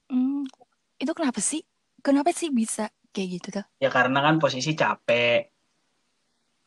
Hmm, 0.09 0.41
itu 0.97 1.11
kenapa 1.13 1.37
sih? 1.37 1.61
Kenapa 2.01 2.33
sih 2.33 2.49
bisa 2.49 2.89
kayak 3.13 3.27
gitu 3.37 3.47
tuh? 3.61 3.65
ya 3.83 3.89
karena 3.91 4.19
kan 4.25 4.35
posisi 4.39 4.71
capek 4.73 5.51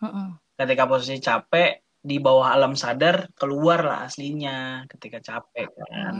Heeh. 0.02 0.28
ketika 0.58 0.84
posisi 0.90 1.16
capek 1.18 1.70
di 2.02 2.18
bawah 2.18 2.50
alam 2.50 2.75
sadar 2.75 3.30
keluar 3.38 3.87
lah 3.87 3.99
aslinya 4.11 4.82
ketika 4.90 5.23
capek 5.23 5.71
kan 5.71 6.14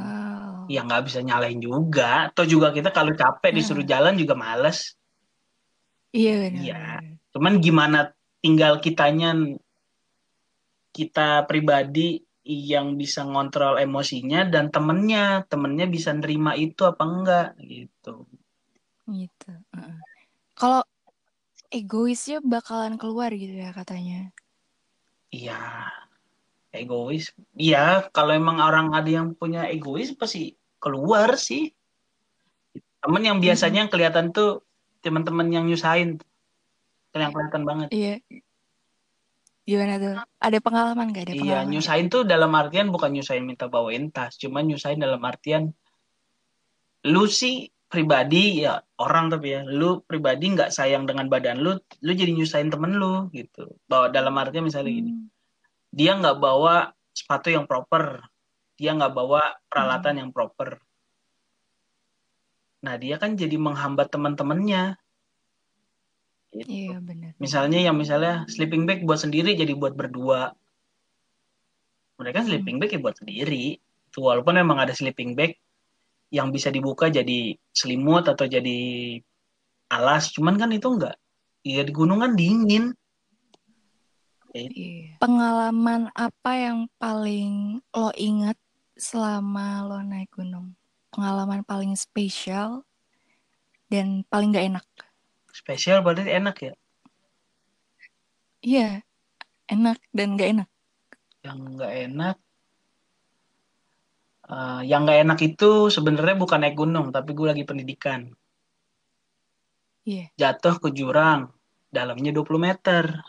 Wow. 0.63 0.71
ya 0.71 0.87
nggak 0.87 1.11
bisa 1.11 1.19
nyalain 1.27 1.59
juga 1.59 2.31
atau 2.31 2.47
juga 2.47 2.71
kita 2.71 2.95
kalau 2.95 3.11
capek 3.19 3.51
disuruh 3.51 3.83
jalan 3.83 4.15
juga 4.15 4.39
males 4.39 4.95
Iya 6.15 6.33
benar. 6.39 6.63
Iya. 6.63 6.79
benar. 6.79 7.03
cuman 7.35 7.53
gimana 7.59 7.99
tinggal 8.39 8.79
kitanya 8.79 9.35
kita 10.95 11.49
pribadi 11.51 12.23
yang 12.47 12.95
bisa 12.95 13.27
ngontrol 13.27 13.79
emosinya 13.83 14.47
dan 14.47 14.71
temennya 14.71 15.43
temennya 15.51 15.87
bisa 15.91 16.15
nerima 16.15 16.55
itu 16.55 16.87
apa 16.87 17.03
enggak 17.03 17.49
gitu 17.59 18.27
Gitu. 19.03 19.51
Kalau 20.55 20.87
egoisnya 21.67 22.39
bakalan 22.39 22.95
keluar 22.95 23.35
gitu 23.35 23.59
ya 23.59 23.75
katanya. 23.75 24.31
Iya. 25.33 25.89
Egois. 26.73 27.33
Iya 27.53 28.09
kalau 28.17 28.33
emang 28.33 28.57
orang 28.61 28.97
ada 28.97 29.09
yang 29.09 29.37
punya 29.37 29.69
egois 29.69 30.13
pasti 30.17 30.57
keluar 30.81 31.37
sih. 31.37 31.69
Temen 33.03 33.23
yang 33.27 33.39
biasanya 33.43 33.85
yang 33.85 33.91
kelihatan 33.93 34.33
tuh 34.33 34.65
teman-teman 35.05 35.53
yang 35.53 35.65
nyusahin. 35.69 36.17
Yang 37.13 37.33
kelihatan 37.37 37.63
banget. 37.69 37.89
Iya. 37.93 38.15
Gimana 39.63 39.95
tuh? 40.01 40.15
Ada 40.43 40.59
pengalaman 40.59 41.15
gak? 41.15 41.23
Ada 41.29 41.33
Iya, 41.33 41.39
pengalaman 41.39 41.71
nyusahin 41.71 42.07
tuh 42.11 42.23
dalam 42.27 42.51
artian 42.57 42.89
bukan 42.91 43.11
nyusahin 43.15 43.45
minta 43.47 43.71
bawain 43.71 44.11
tas, 44.11 44.35
cuman 44.41 44.67
nyusahin 44.67 44.99
dalam 44.99 45.23
artian 45.23 45.71
lu 47.07 47.27
sih 47.27 47.71
pribadi 47.93 48.65
ya 48.65 48.81
orang 48.97 49.29
tapi 49.29 49.53
ya, 49.53 49.61
lu 49.69 50.01
pribadi 50.01 50.57
nggak 50.57 50.73
sayang 50.73 51.05
dengan 51.05 51.29
badan 51.29 51.61
lu, 51.61 51.77
lu 52.01 52.13
jadi 52.17 52.33
nyusahin 52.33 52.73
temen 52.73 52.97
lu 52.97 53.29
gitu. 53.37 53.77
Bahwa 53.85 54.09
dalam 54.09 54.33
artian 54.41 54.65
misalnya 54.65 54.97
gini, 54.97 55.13
Hmm. 55.13 55.29
dia 55.93 56.17
nggak 56.17 56.41
bawa 56.41 56.97
sepatu 57.13 57.53
yang 57.53 57.69
proper, 57.69 58.25
dia 58.81 58.97
nggak 58.97 59.13
bawa 59.13 59.45
peralatan 59.69 60.25
yang 60.25 60.31
proper. 60.33 60.81
Nah 62.81 62.97
dia 62.97 63.21
kan 63.21 63.37
jadi 63.37 63.61
menghambat 63.61 64.09
teman-temannya. 64.09 64.97
Gitu. 66.57 66.69
Iya 66.69 66.97
benar. 67.05 67.37
Misalnya 67.37 67.79
yang 67.85 67.97
misalnya 68.01 68.49
sleeping 68.49 68.89
bag 68.89 69.05
buat 69.05 69.21
sendiri 69.21 69.53
jadi 69.53 69.77
buat 69.77 69.93
berdua. 69.93 70.57
Mereka 72.17 72.49
sleeping 72.49 72.81
bag 72.81 72.97
ya 72.97 73.01
buat 73.01 73.17
sendiri. 73.21 73.77
Tuh, 74.13 74.29
walaupun 74.29 74.57
memang 74.61 74.81
ada 74.81 74.93
sleeping 74.93 75.37
bag 75.37 75.57
yang 76.33 76.49
bisa 76.49 76.73
dibuka 76.73 77.13
jadi 77.13 77.53
selimut 77.77 78.25
atau 78.25 78.49
jadi 78.49 78.81
alas, 79.93 80.33
cuman 80.33 80.57
kan 80.57 80.73
itu 80.73 80.89
enggak. 80.89 81.21
Iya 81.61 81.85
di 81.85 81.93
gunung 81.93 82.25
kan 82.25 82.33
dingin. 82.33 82.97
Iya. 84.57 85.21
Pengalaman 85.21 86.09
apa 86.17 86.53
yang 86.57 86.89
paling 86.97 87.85
lo 87.93 88.09
ingat 88.17 88.57
selama 88.97 89.85
lo 89.85 90.01
naik 90.01 90.33
gunung? 90.33 90.73
Pengalaman 91.13 91.61
paling 91.69 91.93
spesial 91.93 92.85
dan 93.93 94.25
paling 94.33 94.57
gak 94.57 94.73
enak? 94.73 94.87
Spesial 95.53 96.01
berarti 96.01 96.33
enak 96.33 96.57
ya. 96.65 96.75
Iya, 98.65 98.89
enak 99.69 100.01
dan 100.17 100.41
gak 100.41 100.51
enak. 100.57 100.69
Yang 101.45 101.59
enggak 101.61 101.93
enak 102.09 102.37
eh, 104.53 104.81
yang 104.85 105.09
nggak 105.09 105.21
enak 105.25 105.39
itu 105.41 105.89
sebenarnya 105.89 106.37
bukan 106.37 106.61
naik 106.61 106.77
gunung, 106.77 107.09
tapi 107.09 107.33
gue 107.33 107.49
lagi 107.49 107.65
pendidikan. 107.65 108.29
Iya. 110.05 110.29
Jatuh 110.37 110.77
ke 110.83 110.89
jurang, 110.93 111.49
dalamnya 111.89 112.35
20 112.35 112.61
meter. 112.61 113.23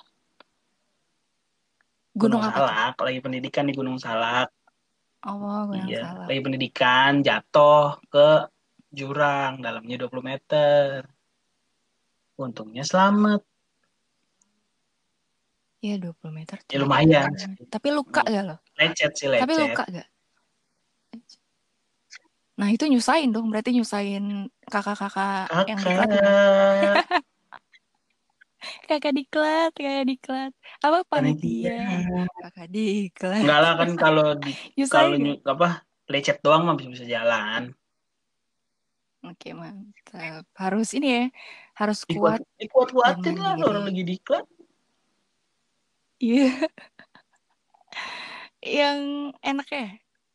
Gunung 2.13 2.45
apa 2.45 2.53
tuh? 2.53 2.69
Salak, 2.69 2.95
lagi 3.01 3.19
pendidikan 3.25 3.65
di 3.65 3.73
Gunung 3.73 3.97
Salak. 3.97 4.53
Oh, 5.25 5.65
gunung 5.65 5.89
Iya, 5.89 6.05
salah. 6.05 6.25
lagi 6.29 6.41
pendidikan 6.45 7.11
jatuh 7.25 7.97
ke 8.11 8.29
jurang 8.93 9.63
dalamnya 9.65 10.05
20 10.05 10.21
meter. 10.21 11.09
Untungnya 12.37 12.85
selamat. 12.85 13.41
Iya 15.83 15.99
20 15.99 16.31
meter. 16.31 16.57
Ya 16.69 16.77
lumayan. 16.79 17.33
Tapi 17.67 17.87
luka 17.91 18.23
gak 18.23 18.43
lo? 18.45 18.55
Lecet 18.77 19.11
sih 19.17 19.27
lecet. 19.27 19.43
Tapi 19.43 19.53
luka 19.57 19.83
gak? 19.89 20.07
Nah 22.53 22.69
itu 22.69 22.85
nyusahin 22.85 23.33
dong, 23.33 23.49
berarti 23.49 23.73
nyusahin 23.73 24.49
kakak-kakak 24.69 25.49
yang 25.65 25.79
diklat 25.81 26.09
ya? 26.09 26.21
Kakak. 26.93 27.23
Kakak 28.87 29.13
diklat, 29.17 29.71
kakak 29.75 30.05
diklat. 30.07 30.51
Apa 30.79 31.03
Panitia. 31.03 32.05
Kakak 32.39 32.67
diklat. 32.71 33.43
Enggak 33.43 33.59
lah 33.59 33.73
kan 33.75 33.89
kalau 33.97 34.27
di 34.37 34.53
kalau 34.93 35.17
nyu- 35.17 35.41
apa 35.43 35.83
lecet 36.07 36.39
doang 36.45 36.69
mah 36.69 36.77
bisa 36.77 36.89
bisa 36.93 37.05
jalan. 37.09 37.73
Oke 39.23 39.55
mantap. 39.55 40.43
Harus 40.55 40.91
ini 40.93 41.07
ya, 41.07 41.23
harus 41.79 42.03
kuat. 42.03 42.43
Dikuat, 42.59 42.91
dan 43.23 43.39
lah 43.39 43.55
mandiri. 43.55 43.65
orang 43.65 43.83
lagi 43.87 44.03
diklat. 44.03 44.45
Iya. 46.19 46.51
Yang 48.63 48.99
enak 49.43 49.67
ya? 49.71 49.87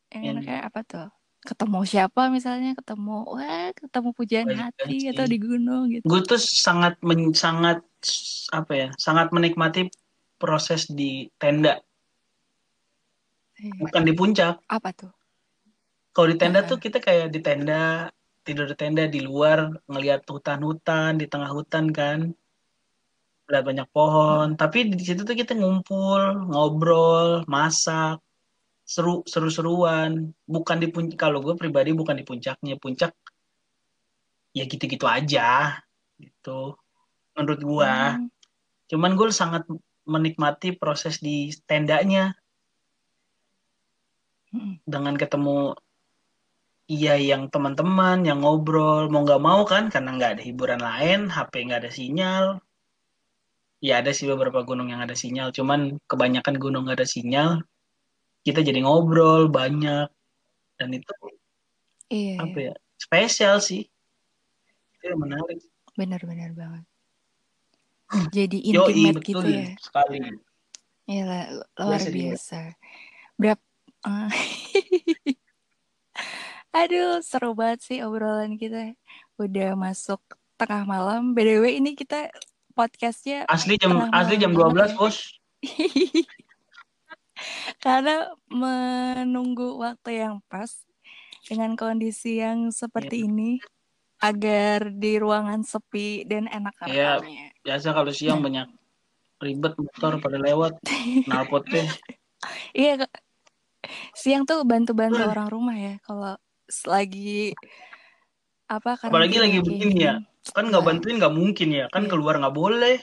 Yang 0.09 0.21
Yang- 0.25 0.33
enaknya 0.41 0.59
apa 0.65 0.79
tuh? 0.85 1.07
Ketemu 1.39 1.79
siapa 1.87 2.21
misalnya? 2.27 2.75
Ketemu, 2.75 3.17
wah 3.31 3.71
ketemu 3.71 4.09
pujian 4.11 4.45
Banyak 4.51 4.75
hati 4.75 4.95
sih. 4.99 5.09
atau 5.15 5.23
di 5.23 5.37
gunung 5.39 5.83
gitu. 5.87 6.03
Gue 6.03 6.21
tuh 6.27 6.35
sangat 6.41 6.99
men- 6.99 7.31
sangat 7.31 7.79
apa 8.51 8.71
ya? 8.75 8.87
Sangat 8.99 9.31
menikmati 9.31 9.87
proses 10.35 10.87
di 10.91 11.31
tenda, 11.39 11.79
Eh, 13.59 13.71
bukan 13.75 14.03
di 14.07 14.15
puncak. 14.15 14.55
Apa 14.71 14.89
tuh? 14.95 15.11
Kalau 16.15 16.27
di 16.31 16.35
tenda 16.39 16.63
Heeh. 16.63 16.69
tuh 16.71 16.79
kita 16.79 17.03
kayak 17.03 17.27
di 17.31 17.39
tenda, 17.43 18.07
tidur 18.47 18.71
di 18.71 18.75
tenda 18.75 19.03
di 19.07 19.19
luar, 19.19 19.67
ngelihat 19.87 20.23
hutan-hutan, 20.27 21.19
di 21.19 21.27
tengah 21.27 21.51
hutan 21.51 21.91
kan. 21.91 22.31
Lihat 23.51 23.63
banyak 23.67 23.87
pohon, 23.91 24.55
tapi 24.55 24.91
di 24.95 25.03
situ 25.03 25.27
tuh 25.27 25.35
kita 25.35 25.55
ngumpul, 25.59 26.51
ngobrol, 26.51 27.43
masak, 27.51 28.23
seru 28.93 29.21
seru-seruan. 29.29 30.33
Bukan 30.49 30.77
di 30.81 30.87
puncak, 30.89 31.17
kalau 31.21 31.39
gue 31.45 31.53
pribadi 31.61 31.93
bukan 31.93 32.17
di 32.17 32.25
puncaknya. 32.25 32.75
Puncak 32.81 33.13
ya 34.57 34.63
gitu-gitu 34.65 35.05
aja 35.05 35.77
gitu. 36.17 36.73
Menurut 37.37 37.61
gua, 37.61 38.17
Hmm, 38.17 38.27
cuman 38.89 39.11
gue 39.13 39.29
sangat 39.29 39.63
menikmati 40.09 40.73
proses 40.73 41.21
di 41.21 41.53
tendanya 41.69 42.33
mm-mm. 44.49 44.81
dengan 44.89 45.13
ketemu 45.13 45.77
iya 46.89 47.13
yang 47.21 47.53
teman-teman 47.53 48.25
yang 48.25 48.41
ngobrol 48.41 49.13
mau 49.13 49.21
nggak 49.21 49.43
mau 49.45 49.61
kan 49.69 49.93
karena 49.93 50.09
nggak 50.17 50.31
ada 50.41 50.43
hiburan 50.43 50.81
lain 50.81 51.19
HP 51.29 51.53
nggak 51.69 51.85
ada 51.85 51.91
sinyal 51.93 52.45
ya 53.79 54.01
ada 54.01 54.09
sih 54.09 54.25
beberapa 54.25 54.65
gunung 54.65 54.89
yang 54.89 55.05
ada 55.05 55.13
sinyal 55.13 55.53
cuman 55.53 56.01
kebanyakan 56.09 56.57
gunung 56.57 56.89
nggak 56.89 57.05
ada 57.05 57.07
sinyal 57.07 57.61
kita 58.43 58.59
jadi 58.63 58.79
ngobrol 58.83 59.51
banyak 59.51 60.07
dan 60.79 60.89
itu 60.95 61.11
Iya, 62.09 62.41
apa 62.41 62.57
iya. 62.57 62.73
ya 62.73 62.75
spesial 62.97 63.61
sih 63.61 63.85
itu 64.97 65.03
yang 65.05 65.21
menarik 65.21 65.61
benar-benar 65.93 66.51
banget. 66.57 66.85
Jadi 68.35 68.57
Yoi, 68.65 68.73
intimate 68.73 69.21
betul 69.21 69.43
gitu 69.43 69.47
ya. 69.51 69.67
sekali 69.77 70.17
Iya, 71.09 71.25
luar 71.77 71.97
Biasa 71.97 72.09
biasa. 72.13 72.59
Berapa? 73.33 73.65
Aduh, 76.79 77.17
seru 77.25 77.57
banget 77.57 77.79
sih 77.81 77.97
obrolan 78.05 78.61
kita. 78.61 78.93
Udah 79.41 79.73
masuk 79.73 80.21
tengah 80.53 80.85
malam. 80.85 81.33
BDW 81.33 81.81
ini 81.81 81.97
kita 81.97 82.29
podcastnya 82.77 83.43
asli 83.51 83.75
jam 83.75 84.07
asli 84.13 84.39
jam 84.39 84.55
malam 84.55 84.71
12 84.71 84.77
banget 84.77 84.91
ya. 84.93 84.95
bos 84.95 85.17
Karena 87.79 88.31
menunggu 88.51 89.79
waktu 89.79 90.23
yang 90.25 90.35
pas 90.51 90.83
dengan 91.47 91.73
kondisi 91.79 92.37
yang 92.41 92.69
seperti 92.69 93.25
ini 93.25 93.59
agar 94.19 94.91
di 94.91 95.15
ruangan 95.15 95.63
sepi 95.63 96.27
dan 96.27 96.45
enak 96.51 96.75
Iya. 96.83 97.23
rekamnya. 97.23 97.45
biasa 97.63 97.87
kalau 97.95 98.11
siang 98.11 98.39
banyak 98.43 98.67
ribet 99.39 99.73
motor 99.79 100.19
pada 100.19 100.35
lewat 100.35 100.75
nalpotnya 101.23 101.87
Iya, 102.75 103.07
siang 104.15 104.43
tuh 104.47 104.63
bantu-bantu 104.63 105.23
orang 105.23 105.47
rumah 105.51 105.75
ya 105.75 105.95
kalau 106.03 106.35
lagi 106.87 107.55
apa 108.69 108.95
karena 108.99 109.11
apalagi 109.11 109.37
lagi 109.41 109.59
begini 109.65 109.95
ya 110.05 110.13
kan 110.53 110.69
nggak 110.69 110.85
bantuin 110.85 111.17
nggak 111.17 111.33
mungkin 111.33 111.69
ya 111.73 111.85
kan 111.89 112.05
Iya. 112.05 112.11
keluar 112.11 112.35
nggak 112.37 112.55
boleh 112.55 112.97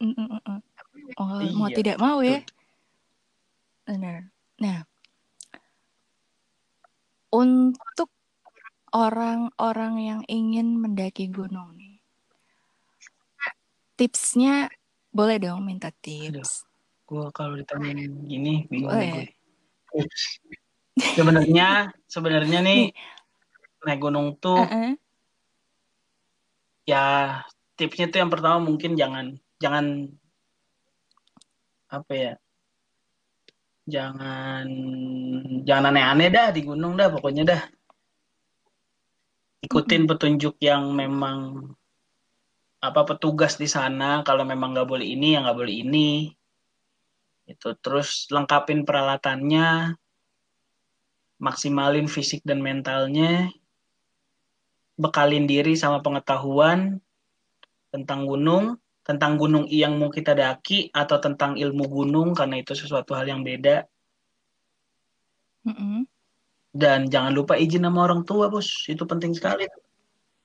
Mm, 0.00 0.40
Oh, 1.20 1.36
mau 1.52 1.68
Iya, 1.68 1.76
tidak 1.76 1.96
mau 2.00 2.24
ya. 2.24 2.40
Benar. 3.84 4.32
Nah, 4.56 4.88
untuk 7.28 8.08
orang-orang 8.96 9.94
yang 10.00 10.20
ingin 10.26 10.80
mendaki 10.80 11.28
gunung 11.28 11.76
nih, 11.76 12.00
tipsnya 14.00 14.72
boleh 15.12 15.36
dong 15.36 15.60
minta 15.66 15.92
tips. 15.92 16.64
gue 17.10 17.26
kalau 17.34 17.58
ditanyain 17.58 18.06
gini 18.30 18.70
bingung 18.70 18.94
gue 18.94 19.26
sebenarnya 20.94 21.90
sebenarnya 22.06 22.62
nih 22.62 22.94
naik 23.82 23.98
gunung 23.98 24.38
tuh 24.38 24.62
Uh-uh. 24.62 24.94
ya 26.86 27.42
tipsnya 27.74 28.14
tuh 28.14 28.22
yang 28.22 28.30
pertama 28.30 28.62
mungkin 28.62 28.94
jangan 28.94 29.42
jangan 29.58 30.06
apa 31.90 32.12
ya 32.14 32.34
jangan 33.90 34.66
jangan 35.66 35.90
aneh-aneh 35.90 36.30
dah 36.30 36.48
di 36.54 36.62
gunung 36.62 36.94
dah 36.94 37.10
pokoknya 37.10 37.42
dah. 37.42 37.62
Ikutin 39.60 40.08
petunjuk 40.08 40.56
yang 40.62 40.94
memang 40.94 41.68
apa 42.80 43.04
petugas 43.04 43.60
di 43.60 43.68
sana 43.68 44.24
kalau 44.24 44.48
memang 44.48 44.72
nggak 44.72 44.88
boleh 44.88 45.04
ini 45.04 45.36
ya 45.36 45.44
nggak 45.44 45.58
boleh 45.58 45.74
ini. 45.84 46.10
Itu 47.44 47.76
terus 47.82 48.30
lengkapin 48.30 48.86
peralatannya 48.86 49.98
maksimalin 51.42 52.06
fisik 52.06 52.40
dan 52.46 52.62
mentalnya 52.62 53.50
bekalin 55.00 55.48
diri 55.48 55.74
sama 55.74 56.04
pengetahuan 56.04 57.00
tentang 57.90 58.28
gunung 58.28 58.76
tentang 59.10 59.34
gunung 59.34 59.66
yang 59.66 59.98
mau 59.98 60.06
kita 60.06 60.38
daki 60.38 60.94
atau 60.94 61.18
tentang 61.18 61.58
ilmu 61.58 61.82
gunung 61.90 62.30
karena 62.30 62.62
itu 62.62 62.78
sesuatu 62.78 63.10
hal 63.18 63.26
yang 63.26 63.42
beda 63.42 63.82
Mm-mm. 65.66 66.06
dan 66.70 67.10
jangan 67.10 67.34
lupa 67.34 67.58
izin 67.58 67.82
sama 67.82 68.06
orang 68.06 68.22
tua 68.22 68.46
bos 68.46 68.86
itu 68.86 69.02
penting 69.02 69.34
sekali 69.34 69.66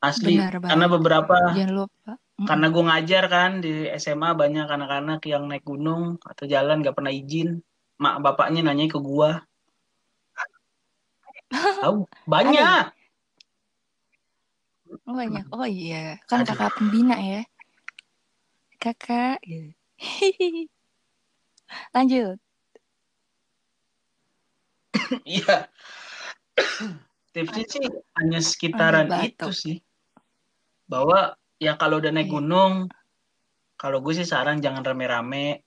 asli 0.02 0.42
Benar 0.42 0.58
banget. 0.58 0.70
karena 0.74 0.86
beberapa 0.90 1.38
Jangan 1.54 1.74
lupa. 1.78 2.12
Mm-mm. 2.18 2.48
karena 2.50 2.66
gue 2.74 2.84
ngajar 2.90 3.24
kan 3.30 3.52
di 3.62 3.74
SMA 3.96 4.30
banyak 4.34 4.66
anak-anak 4.66 5.22
yang 5.30 5.46
naik 5.46 5.62
gunung 5.62 6.18
atau 6.26 6.50
jalan 6.50 6.82
gak 6.82 6.98
pernah 6.98 7.14
izin 7.14 7.62
mak 8.02 8.20
bapaknya 8.20 8.66
nanya 8.66 8.90
ke 8.90 8.98
gue 8.98 9.30
tahu 11.80 12.10
banyak 12.26 12.90
Oh, 15.06 15.14
banyak. 15.22 15.46
Oh 15.54 15.66
iya, 15.68 16.18
kan 16.26 16.42
Aduh. 16.46 16.56
kakak 16.56 16.78
pembina 16.78 17.18
ya. 17.18 17.42
Kakak. 18.80 19.40
gitu. 19.44 19.72
Lanjut. 21.96 22.38
iya. 25.26 25.68
Tipsnya 27.36 27.66
sih 27.68 27.84
hanya 28.16 28.40
sekitaran 28.40 29.12
Ambil 29.12 29.28
itu 29.28 29.52
sih. 29.52 29.76
Bahwa 30.88 31.36
ya 31.60 31.76
kalau 31.76 32.00
udah 32.00 32.12
naik 32.16 32.32
Iya. 32.32 32.36
gunung 32.40 32.74
kalau 33.76 34.00
gue 34.00 34.14
sih 34.16 34.28
saran 34.28 34.64
jangan 34.64 34.88
rame-rame. 34.88 35.66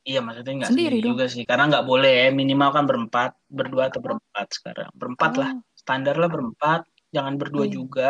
Iya 0.00 0.24
maksudnya 0.24 0.64
nggak 0.64 0.70
Sendiri 0.72 0.96
sendiri 0.96 1.08
juga 1.12 1.24
sih 1.28 1.44
karena 1.44 1.64
nggak 1.68 1.86
boleh 1.86 2.12
ya. 2.24 2.28
Minimal 2.30 2.70
kan 2.72 2.84
berempat 2.86 3.30
berdua 3.50 3.90
atau 3.90 4.00
berempat 4.00 4.46
sekarang. 4.54 4.88
Berempat 4.94 5.32
lah. 5.36 5.50
Oh, 5.58 5.62
standar 5.74 6.14
lah 6.16 6.30
berempat. 6.30 6.86
Jangan 7.10 7.34
berdua 7.36 7.66
Iya. 7.66 7.74
juga 7.74 8.08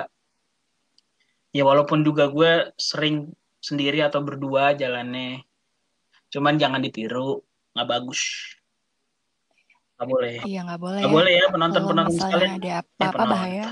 ya 1.51 1.63
walaupun 1.63 2.01
juga 2.01 2.27
gue 2.27 2.71
sering 2.75 3.31
sendiri 3.59 4.01
atau 4.01 4.21
berdua 4.21 4.73
jalannya 4.73 5.43
cuman 6.29 6.57
jangan 6.57 6.79
ditiru 6.79 7.41
nggak 7.73 7.87
bagus 7.87 8.21
nggak 9.95 10.07
boleh 10.09 10.35
iya 10.45 10.61
nggak 10.63 10.79
boleh 10.79 10.99
nggak 10.99 11.07
ya. 11.07 11.13
boleh 11.19 11.33
ya 11.35 11.45
penonton 11.49 11.77
Kalau 11.77 11.89
penonton 11.91 12.13
misalnya 12.13 12.33
sekalian 12.33 12.53
ada 12.57 12.69
eh 12.69 12.75
apa-apa 12.79 13.11
penonton 13.11 13.29
bahaya. 13.29 13.67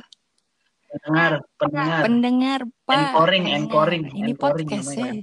pendengar 0.89 1.33
pendengar 1.57 2.01
Pendengar, 2.01 2.61
Pak. 2.83 2.97
Anchoring, 2.97 3.45
pendengar. 3.45 3.61
anchoring, 3.61 4.03
Ini 4.11 4.31
anchoring 4.31 4.69
podcast 4.69 4.91
ya. 4.91 4.97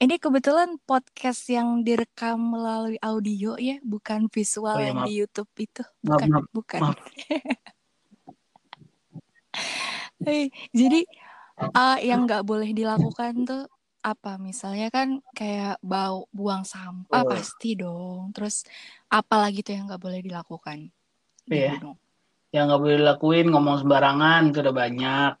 Ini 0.00 0.16
kebetulan 0.16 0.68
podcast 0.80 1.40
yang 1.46 1.80
direkam 1.80 2.36
melalui 2.56 2.96
audio 3.00 3.56
ya, 3.56 3.76
bukan 3.82 4.28
visual 4.28 4.72
Oh 4.72 4.80
iya, 4.80 4.86
yang 4.88 4.96
maaf. 4.96 5.04
di 5.04 5.12
YouTube 5.20 5.52
itu. 5.56 5.82
Maaf, 6.00 6.08
Bukan, 6.16 6.28
maaf, 6.30 6.46
bukan. 6.52 6.80
maaf. 6.80 6.96
Eh, 10.26 10.48
Jadi 10.70 11.00
eh, 11.60 11.98
yang 12.04 12.28
nggak 12.28 12.44
boleh 12.44 12.70
dilakukan 12.72 13.32
tuh 13.44 13.64
apa? 14.00 14.36
Misalnya 14.40 14.88
kan 14.88 15.20
kayak 15.32 15.80
bau 15.80 16.24
buang 16.32 16.64
sampah 16.64 17.24
Oh. 17.24 17.28
pasti 17.28 17.76
dong. 17.76 18.32
Terus 18.32 18.64
apalagi 19.08 19.60
tuh 19.60 19.76
yang 19.76 19.84
nggak 19.88 20.02
boleh 20.02 20.20
dilakukan 20.20 20.88
di 21.44 21.56
Iya. 21.56 21.76
gunung? 21.76 21.96
yang 22.50 22.66
nggak 22.66 22.82
boleh 22.82 22.96
dilakuin 22.98 23.46
ngomong 23.46 23.76
sembarangan 23.86 24.50
itu 24.50 24.58
udah 24.58 24.74
banyak 24.74 25.32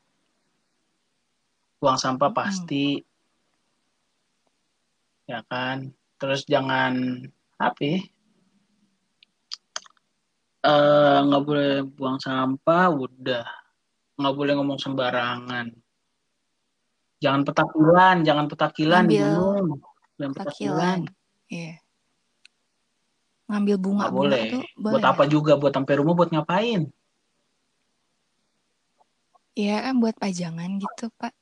buang 1.82 1.98
sampah 1.98 2.30
Mm-mm. 2.30 2.38
pasti 2.38 3.02
ya 5.26 5.42
kan 5.50 5.90
terus 6.22 6.46
jangan 6.46 7.18
apa 7.58 7.82
ya? 7.82 7.98
Eh, 10.62 11.18
nggak 11.26 11.42
boleh 11.42 11.82
buang 11.98 12.22
sampah 12.22 12.94
udah 12.94 13.42
nggak 14.20 14.36
boleh 14.36 14.52
ngomong 14.60 14.78
sembarangan 14.78 15.66
jangan 17.20 17.42
petakilan 17.44 18.16
jangan 18.24 18.46
petakilan 18.48 19.04
di 19.08 19.16
Ngambil 19.16 19.32
gunung 19.34 19.66
jangan 20.16 20.32
petakilan 20.36 20.98
Takilan. 21.00 21.00
Iya. 21.50 21.74
Ngambil 23.50 23.74
nggak 23.74 23.82
bunga-bunga 23.82 24.20
boleh 24.22 24.42
tuh 24.46 24.62
buat 24.78 24.92
boleh 24.94 25.04
apa 25.10 25.22
nggak? 25.24 25.32
juga 25.32 25.52
buat 25.58 25.72
sampai 25.74 25.94
rumah 25.98 26.14
buat 26.14 26.30
ngapain 26.30 26.82
Iya 29.58 29.82
kan 29.82 29.98
buat 29.98 30.16
pajangan 30.16 30.78
gitu, 30.78 31.10
Pak. 31.18 31.34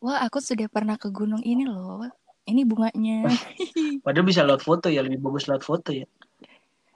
Wah, 0.00 0.22
aku 0.24 0.40
sudah 0.40 0.70
pernah 0.70 0.96
ke 0.96 1.12
gunung 1.12 1.42
ini 1.44 1.68
loh. 1.68 2.06
Ini 2.48 2.64
bunganya. 2.64 3.28
padahal 4.06 4.26
bisa 4.26 4.46
load 4.46 4.64
foto 4.64 4.88
ya 4.88 5.04
lebih 5.04 5.20
bagus 5.20 5.44
load 5.44 5.60
foto 5.60 5.92
ya 5.92 6.06
Nggak 6.06 6.08
pakai 6.08 6.08
ini. 6.08 6.08
Iya, 6.08 6.89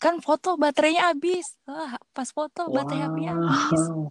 kan 0.00 0.18
foto 0.24 0.56
baterainya 0.56 1.12
habis. 1.12 1.56
Wah, 1.68 2.00
pas 2.16 2.28
foto 2.32 2.72
baterai 2.72 3.04
HP-nya 3.04 3.32
habis. 3.36 3.82
Wow, 3.92 4.08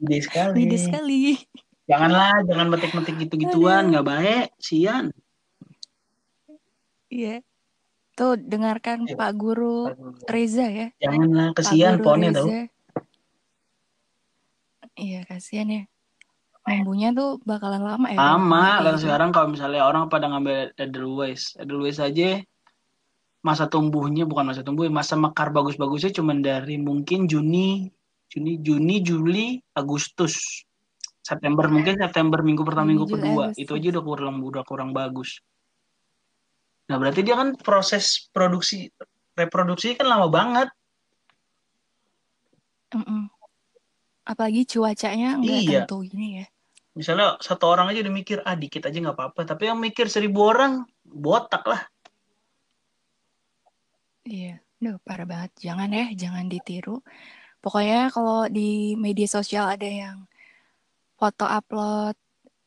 ide 0.00 0.18
sekali. 0.24 0.58
Beda 0.64 0.76
sekali. 0.80 1.20
Janganlah, 1.86 2.46
jangan 2.46 2.66
metik-metik 2.72 3.14
gitu-gituan, 3.26 3.92
nggak 3.92 4.06
baik, 4.06 4.46
sian. 4.56 5.12
Iya. 7.12 7.44
Tuh 8.12 8.36
dengarkan 8.40 9.08
Ayo. 9.08 9.16
Pak 9.16 9.32
Guru 9.36 9.88
Reza 10.28 10.68
ya. 10.68 10.88
Janganlah, 11.00 11.52
kesian 11.56 12.00
tau. 12.00 12.16
Reza. 12.16 12.60
Iya, 14.96 15.20
kasihan 15.24 15.68
ya. 15.68 15.82
Numbuhnya 16.62 17.10
tuh 17.10 17.42
bakalan 17.42 17.82
lama 17.82 18.06
ya. 18.12 18.20
dan 18.78 18.94
gitu. 18.94 19.08
sekarang 19.08 19.34
kalau 19.34 19.50
misalnya 19.50 19.82
orang 19.82 20.06
pada 20.06 20.30
ngambil 20.30 20.70
Edelweiss, 20.78 21.58
Edelweiss 21.58 21.98
aja 21.98 22.38
masa 23.42 23.66
tumbuhnya 23.66 24.22
bukan 24.22 24.46
masa 24.46 24.62
tumbuh, 24.62 24.86
masa 24.86 25.18
mekar 25.18 25.50
bagus-bagusnya 25.50 26.14
cuma 26.14 26.30
dari 26.38 26.78
mungkin 26.78 27.26
Juni, 27.26 27.90
Juni, 28.30 28.62
Juni, 28.62 29.02
Juli, 29.02 29.46
Agustus, 29.74 30.62
September 31.20 31.66
mungkin 31.66 31.98
September 31.98 32.38
minggu 32.42 32.62
pertama 32.62 32.90
minggu 32.90 33.06
Juli, 33.10 33.14
kedua 33.18 33.44
Agustus. 33.50 33.62
itu 33.62 33.72
aja 33.74 33.86
udah 33.98 34.04
kurang 34.06 34.36
udah 34.40 34.62
kurang 34.62 34.90
bagus. 34.94 35.42
Nah 36.90 36.96
berarti 36.98 37.20
dia 37.26 37.34
kan 37.34 37.54
proses 37.58 38.30
produksi 38.30 38.90
reproduksi 39.34 39.98
kan 39.98 40.06
lama 40.06 40.30
banget. 40.30 40.68
Mm-mm. 42.94 43.26
Apalagi 44.22 44.62
cuacanya 44.70 45.38
nggak 45.42 45.60
Iya. 45.66 45.78
tentu 45.84 46.06
gini 46.06 46.42
ya. 46.42 46.46
Misalnya 46.92 47.40
satu 47.40 47.72
orang 47.72 47.90
aja 47.90 48.04
udah 48.04 48.14
mikir 48.14 48.38
ah 48.44 48.54
dikit 48.54 48.84
aja 48.86 48.98
nggak 49.00 49.16
apa-apa, 49.16 49.40
tapi 49.48 49.66
yang 49.66 49.80
mikir 49.80 50.06
seribu 50.06 50.46
orang 50.46 50.84
botak 51.02 51.64
lah. 51.64 51.82
Iya, 54.22 54.62
Duh, 54.82 54.98
parah 55.02 55.26
banget. 55.26 55.50
Jangan 55.62 55.90
ya, 55.90 56.06
jangan 56.14 56.46
ditiru. 56.46 57.02
Pokoknya 57.62 58.10
kalau 58.10 58.46
di 58.50 58.94
media 58.98 59.26
sosial 59.30 59.70
ada 59.70 59.86
yang 59.86 60.26
foto 61.18 61.46
upload 61.46 62.18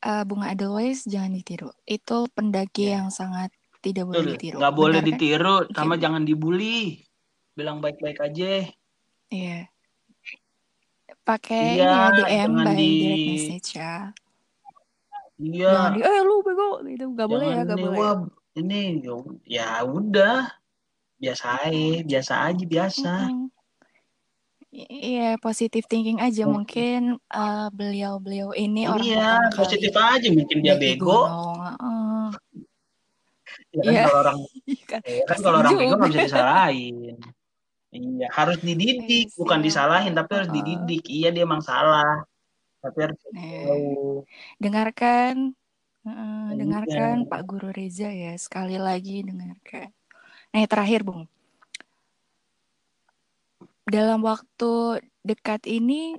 eh, 0.04 0.24
bunga 0.28 0.52
Edelweiss, 0.52 1.04
jangan 1.08 1.32
ditiru. 1.32 1.68
Itu 1.84 2.28
pendaki 2.32 2.88
Iya. 2.92 3.00
yang 3.00 3.08
sangat 3.12 3.52
tidak 3.84 4.04
boleh 4.08 4.24
Betul, 4.24 4.32
ditiru. 4.36 4.58
boleh 4.60 5.00
Benar 5.00 5.04
kan? 5.04 5.08
ditiru, 5.12 5.56
sama 5.76 5.94
Oke. 5.96 6.02
jangan 6.04 6.22
dibully. 6.24 7.04
Bilang 7.56 7.80
baik-baik 7.80 8.20
aja. 8.20 8.68
Iya. 9.32 9.58
Pakai 11.26 11.80
Iya, 11.80 11.90
ya 11.90 12.04
DM 12.16 12.52
by 12.54 12.76
di 12.76 12.88
direct 13.02 13.26
message 13.26 13.68
ya. 13.76 13.92
iya, 15.40 15.68
Jangan 15.72 15.90
di, 15.96 16.00
eh 16.04 16.20
lu 16.22 16.36
bego 16.44 16.70
gitu. 16.86 17.04
Gak 17.16 17.28
boleh 17.28 17.46
ya, 17.50 17.60
gak 17.64 17.76
nih 17.76 17.84
boleh. 17.84 17.98
wah 17.98 18.16
ini 18.56 18.80
ya 19.44 19.68
udah 19.84 20.36
biasa 21.16 21.46
aja, 21.64 22.02
biasa 22.04 22.32
aja 22.52 22.64
biasa. 22.64 23.12
Iya, 24.76 25.40
positif 25.40 25.88
thinking 25.88 26.20
aja 26.20 26.44
mungkin 26.44 27.16
uh, 27.32 27.68
beliau-beliau 27.72 28.52
ini 28.52 28.84
iya, 28.84 28.92
orang 28.92 29.08
kali. 29.48 29.56
positif 29.56 29.92
aja 29.96 30.28
mungkin 30.28 30.58
dia 30.60 30.76
bego. 30.76 31.24
Uh, 31.24 32.28
ya 33.72 33.80
kan 33.80 33.92
Iya. 33.92 34.04
kalau 34.04 34.18
orang 34.20 34.38
kan, 34.90 35.00
ya 35.08 35.24
kan 35.24 35.38
kalau 35.40 35.56
orang 35.64 35.74
bego 35.80 35.94
nggak 35.96 36.10
bisa 36.12 36.24
disalahin. 36.28 36.96
Iya, 37.96 38.26
harus 38.36 38.58
dididik, 38.60 39.32
Iya, 39.32 39.38
bukan 39.40 39.58
disalahin 39.64 40.12
tapi 40.12 40.30
harus 40.36 40.50
dididik. 40.52 41.04
Iya, 41.08 41.28
dia 41.32 41.42
emang 41.48 41.64
salah. 41.64 42.28
Tapi 42.84 42.98
harus 43.00 43.18
tahu. 43.32 44.28
dengarkan 44.60 45.56
uh, 46.04 46.52
Iya. 46.52 46.60
dengarkan 46.60 47.14
Pak 47.32 47.42
Guru 47.48 47.72
Reza 47.72 48.12
ya, 48.12 48.36
sekali 48.36 48.76
lagi 48.76 49.24
dengarkan. 49.24 49.88
Nah, 50.56 50.64
yang 50.64 50.72
terakhir, 50.72 51.04
Bung. 51.04 51.28
Dalam 53.84 54.24
waktu 54.24 55.04
dekat 55.20 55.68
ini 55.68 56.16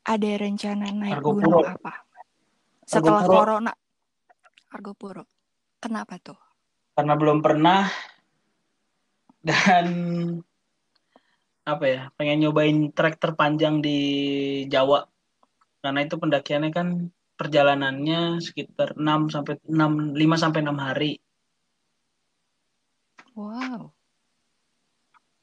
ada 0.00 0.30
rencana 0.40 0.88
naik 0.96 1.20
Argo 1.20 1.36
gunung 1.36 1.60
Puro. 1.60 1.76
apa? 1.76 1.92
Setelah 2.88 3.20
Argo 3.20 3.28
Puro. 3.28 3.36
corona. 3.36 3.72
Argo 4.72 4.92
Puro. 4.96 5.24
Kenapa 5.76 6.16
tuh? 6.24 6.40
Karena 6.96 7.20
belum 7.20 7.44
pernah 7.44 7.84
dan 9.44 9.86
apa 11.68 11.84
ya 11.84 12.08
pengen 12.16 12.48
nyobain 12.48 12.96
trek 12.96 13.20
terpanjang 13.20 13.84
di 13.84 14.00
Jawa 14.72 15.04
karena 15.84 16.00
itu 16.00 16.16
pendakiannya 16.16 16.72
kan 16.72 17.12
perjalanannya 17.36 18.40
sekitar 18.40 18.96
6 18.96 19.28
sampai 19.28 19.60
6 19.68 20.16
5 20.16 20.16
sampai 20.40 20.60
6 20.64 20.80
hari. 20.80 21.25
Wow. 23.36 23.92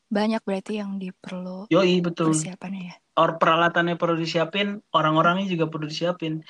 Banyak 0.10 0.42
berarti 0.42 0.82
yang 0.82 0.98
diperlu 0.98 1.70
Yoi 1.70 2.02
betul. 2.02 2.34
persiapannya 2.34 2.82
ya. 2.90 2.96
Or 3.14 3.38
peralatannya 3.38 3.94
perlu 3.94 4.18
disiapin, 4.18 4.82
orang-orangnya 4.90 5.46
juga 5.46 5.70
perlu 5.70 5.86
disiapin. 5.86 6.42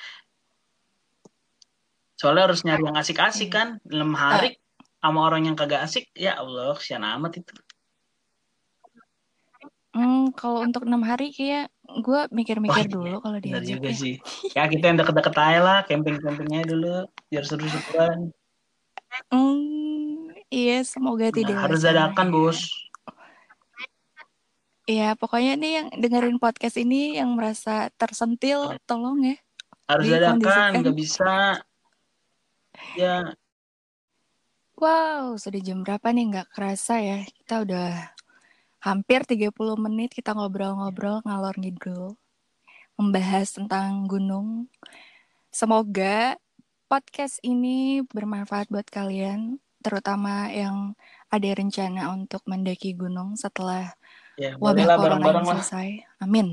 Soalnya 2.16 2.48
harus 2.48 2.64
nyari 2.64 2.88
yang 2.88 2.96
asik-asik 2.96 3.52
Iya. 3.52 3.56
kan, 3.56 3.68
6 3.84 4.16
hari 4.16 4.56
sama 5.04 5.28
orang 5.28 5.52
yang 5.52 5.56
kagak 5.60 5.84
asik, 5.84 6.08
ya 6.16 6.40
Allah, 6.40 6.72
kesian 6.72 7.04
amat 7.04 7.44
itu. 7.44 7.52
Hmm, 9.94 10.32
kalau 10.34 10.64
untuk 10.64 10.88
enam 10.88 11.04
hari 11.04 11.30
kayak 11.30 11.70
gue 12.02 12.20
mikir-mikir 12.32 12.88
Wah, 12.88 12.90
dulu 12.90 13.16
kalau 13.20 13.38
diajak 13.38 13.78
juga 13.78 13.90
ya. 13.92 14.00
sih. 14.00 14.14
Ya 14.56 14.64
kita 14.66 14.84
yang 14.88 14.98
deket-deket 15.04 15.34
aja 15.36 15.60
lah, 15.60 15.78
camping-campingnya 15.84 16.64
dulu, 16.64 16.96
biar 17.28 17.44
seru-seruan. 17.44 18.32
Hmm, 19.30 20.03
iya 20.54 20.78
semoga 20.86 21.26
Nah, 21.28 21.34
tidak 21.34 21.56
harus 21.58 21.80
dadakan, 21.82 22.26
bos. 22.30 22.58
Ya 24.86 25.16
pokoknya 25.18 25.58
nih 25.58 25.72
yang 25.82 25.88
dengerin 25.98 26.38
podcast 26.38 26.78
ini 26.78 27.18
yang 27.18 27.34
merasa 27.34 27.90
tersentil, 27.98 28.78
tolong 28.86 29.34
ya. 29.34 29.36
Harus 29.90 30.06
dadakan, 30.06 30.70
nggak 30.78 30.96
bisa. 30.96 31.58
Ya, 32.94 33.34
Wow, 34.74 35.38
sudah 35.38 35.62
jam 35.62 35.86
berapa 35.86 36.10
nih? 36.10 36.34
Nggak 36.34 36.50
kerasa 36.50 36.98
ya. 36.98 37.22
Kita 37.22 37.62
udah 37.62 38.10
hampir 38.82 39.22
30 39.22 39.54
menit 39.78 40.10
kita 40.10 40.34
ngobrol-ngobrol 40.34 41.22
ngalor 41.22 41.54
ngidul. 41.54 42.18
Membahas 42.98 43.54
tentang 43.54 44.10
gunung. 44.10 44.66
Semoga 45.54 46.34
podcast 46.90 47.38
ini 47.46 48.02
bermanfaat 48.02 48.66
buat 48.66 48.90
kalian. 48.90 49.62
Terutama 49.84 50.48
yang 50.48 50.96
ada 51.28 51.50
rencana 51.52 52.08
untuk 52.16 52.40
mendaki 52.48 52.96
gunung 52.96 53.36
setelah 53.36 53.92
ya 54.40 54.56
wabah 54.56 54.96
corona 54.96 55.20
bareng-bareng 55.20 55.44
ini 55.44 55.50
lah. 55.52 55.56
selesai. 55.60 55.88
Amin. 56.24 56.48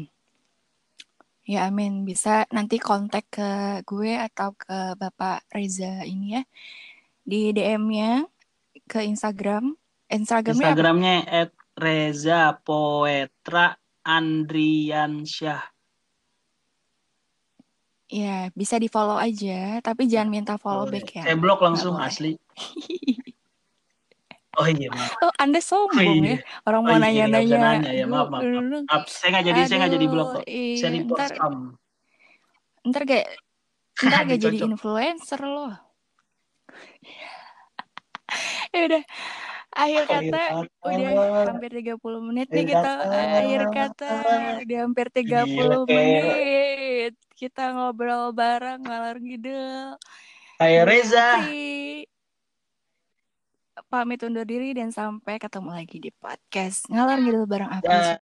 Ya 1.47 1.71
amin. 1.71 2.03
Bisa 2.03 2.43
nanti 2.51 2.77
kontak 2.77 3.31
ke 3.31 3.81
gue 3.87 4.19
atau 4.19 4.51
ke 4.53 4.99
Bapak 4.99 5.47
Reza 5.49 6.03
ini 6.03 6.35
ya. 6.35 6.43
Di 7.23 7.55
DM-nya 7.55 8.27
ke 8.85 9.05
Instagram. 9.07 9.79
Instagramnya? 10.11 10.67
Instagramnya 10.67 11.15
at 11.23 11.51
Reza 11.79 12.59
Poetra 12.59 13.79
Andriansyah. 14.03 15.71
Ya, 18.11 18.51
bisa 18.51 18.75
di 18.75 18.91
follow 18.91 19.15
aja, 19.15 19.79
tapi 19.79 20.03
jangan 20.03 20.27
minta 20.27 20.59
follow 20.59 20.83
back 20.83 21.15
ya. 21.15 21.23
Saya 21.23 21.39
blok 21.39 21.63
langsung 21.63 21.95
asli. 21.95 22.35
Oh 24.51 24.67
iya, 24.67 24.91
maaf. 24.91 25.15
Oh, 25.23 25.31
Anda 25.39 25.63
sombong 25.63 25.95
Oh, 25.95 26.03
iya. 26.19 26.35
ya. 26.35 26.37
Orang 26.67 26.83
Oh, 26.83 26.91
mau 26.91 26.99
iya, 26.99 27.23
nggak 27.23 27.39
bisa 27.39 27.55
nanya-nanya. 27.55 27.79
nanya 27.79 27.91
ya, 27.95 28.03
maaf, 28.03 28.27
maaf, 28.27 28.43
maaf. 28.43 28.43
Aduh, 28.43 28.83
Maaf, 28.83 29.03
saya 29.07 29.29
nggak 29.31 29.45
jadi, 29.47 29.59
saya 29.63 29.77
nggak 29.79 29.93
jadi 29.95 30.07
blok 30.11 30.27
kok. 30.27 30.35
Aduh, 30.35 30.43
Saya 30.51 30.59
iya, 30.83 30.91
report 30.91 31.15
ntar- 31.17 31.31
spam. 31.31 31.55
Ntar 32.83 33.03
kayak 33.07 33.27
ntar 33.97 34.11
Aduh, 34.11 34.27
kayak 34.27 34.41
jadi 34.43 34.57
influencer 34.67 35.39
loh. 35.41 35.71
ya 38.75 38.81
udah. 38.85 39.03
Akhir 39.71 40.03
Akhir 40.03 40.03
kata 40.03 40.43
kata. 40.51 40.83
udah 40.83 41.09
hampir 41.47 41.71
30 41.71 42.19
menit 42.21 42.47
nih 42.51 42.59
Akhir 42.59 42.67
kita 42.67 42.91
kata. 42.91 43.19
akhir 43.39 43.61
kata 43.71 44.09
udah 44.59 44.77
hampir 44.83 45.07
30 45.07 45.47
Gila, 45.47 45.77
menit. 45.87 47.13
Kita 47.31 47.71
ngobrol 47.71 48.35
bareng 48.35 48.83
ngalor 48.83 49.15
ngidul. 49.15 49.95
Gue 50.59 50.83
Reza. 50.83 51.39
Putri. 51.39 52.03
Pamit 53.87 54.19
undur 54.27 54.43
diri 54.43 54.75
dan 54.75 54.91
sampai 54.91 55.39
ketemu 55.39 55.71
lagi 55.71 55.97
di 56.03 56.11
podcast 56.11 56.91
ngalor 56.91 57.17
ngidul 57.23 57.45
bareng 57.47 57.71
Apri. 57.71 57.87
Ya. 57.87 58.19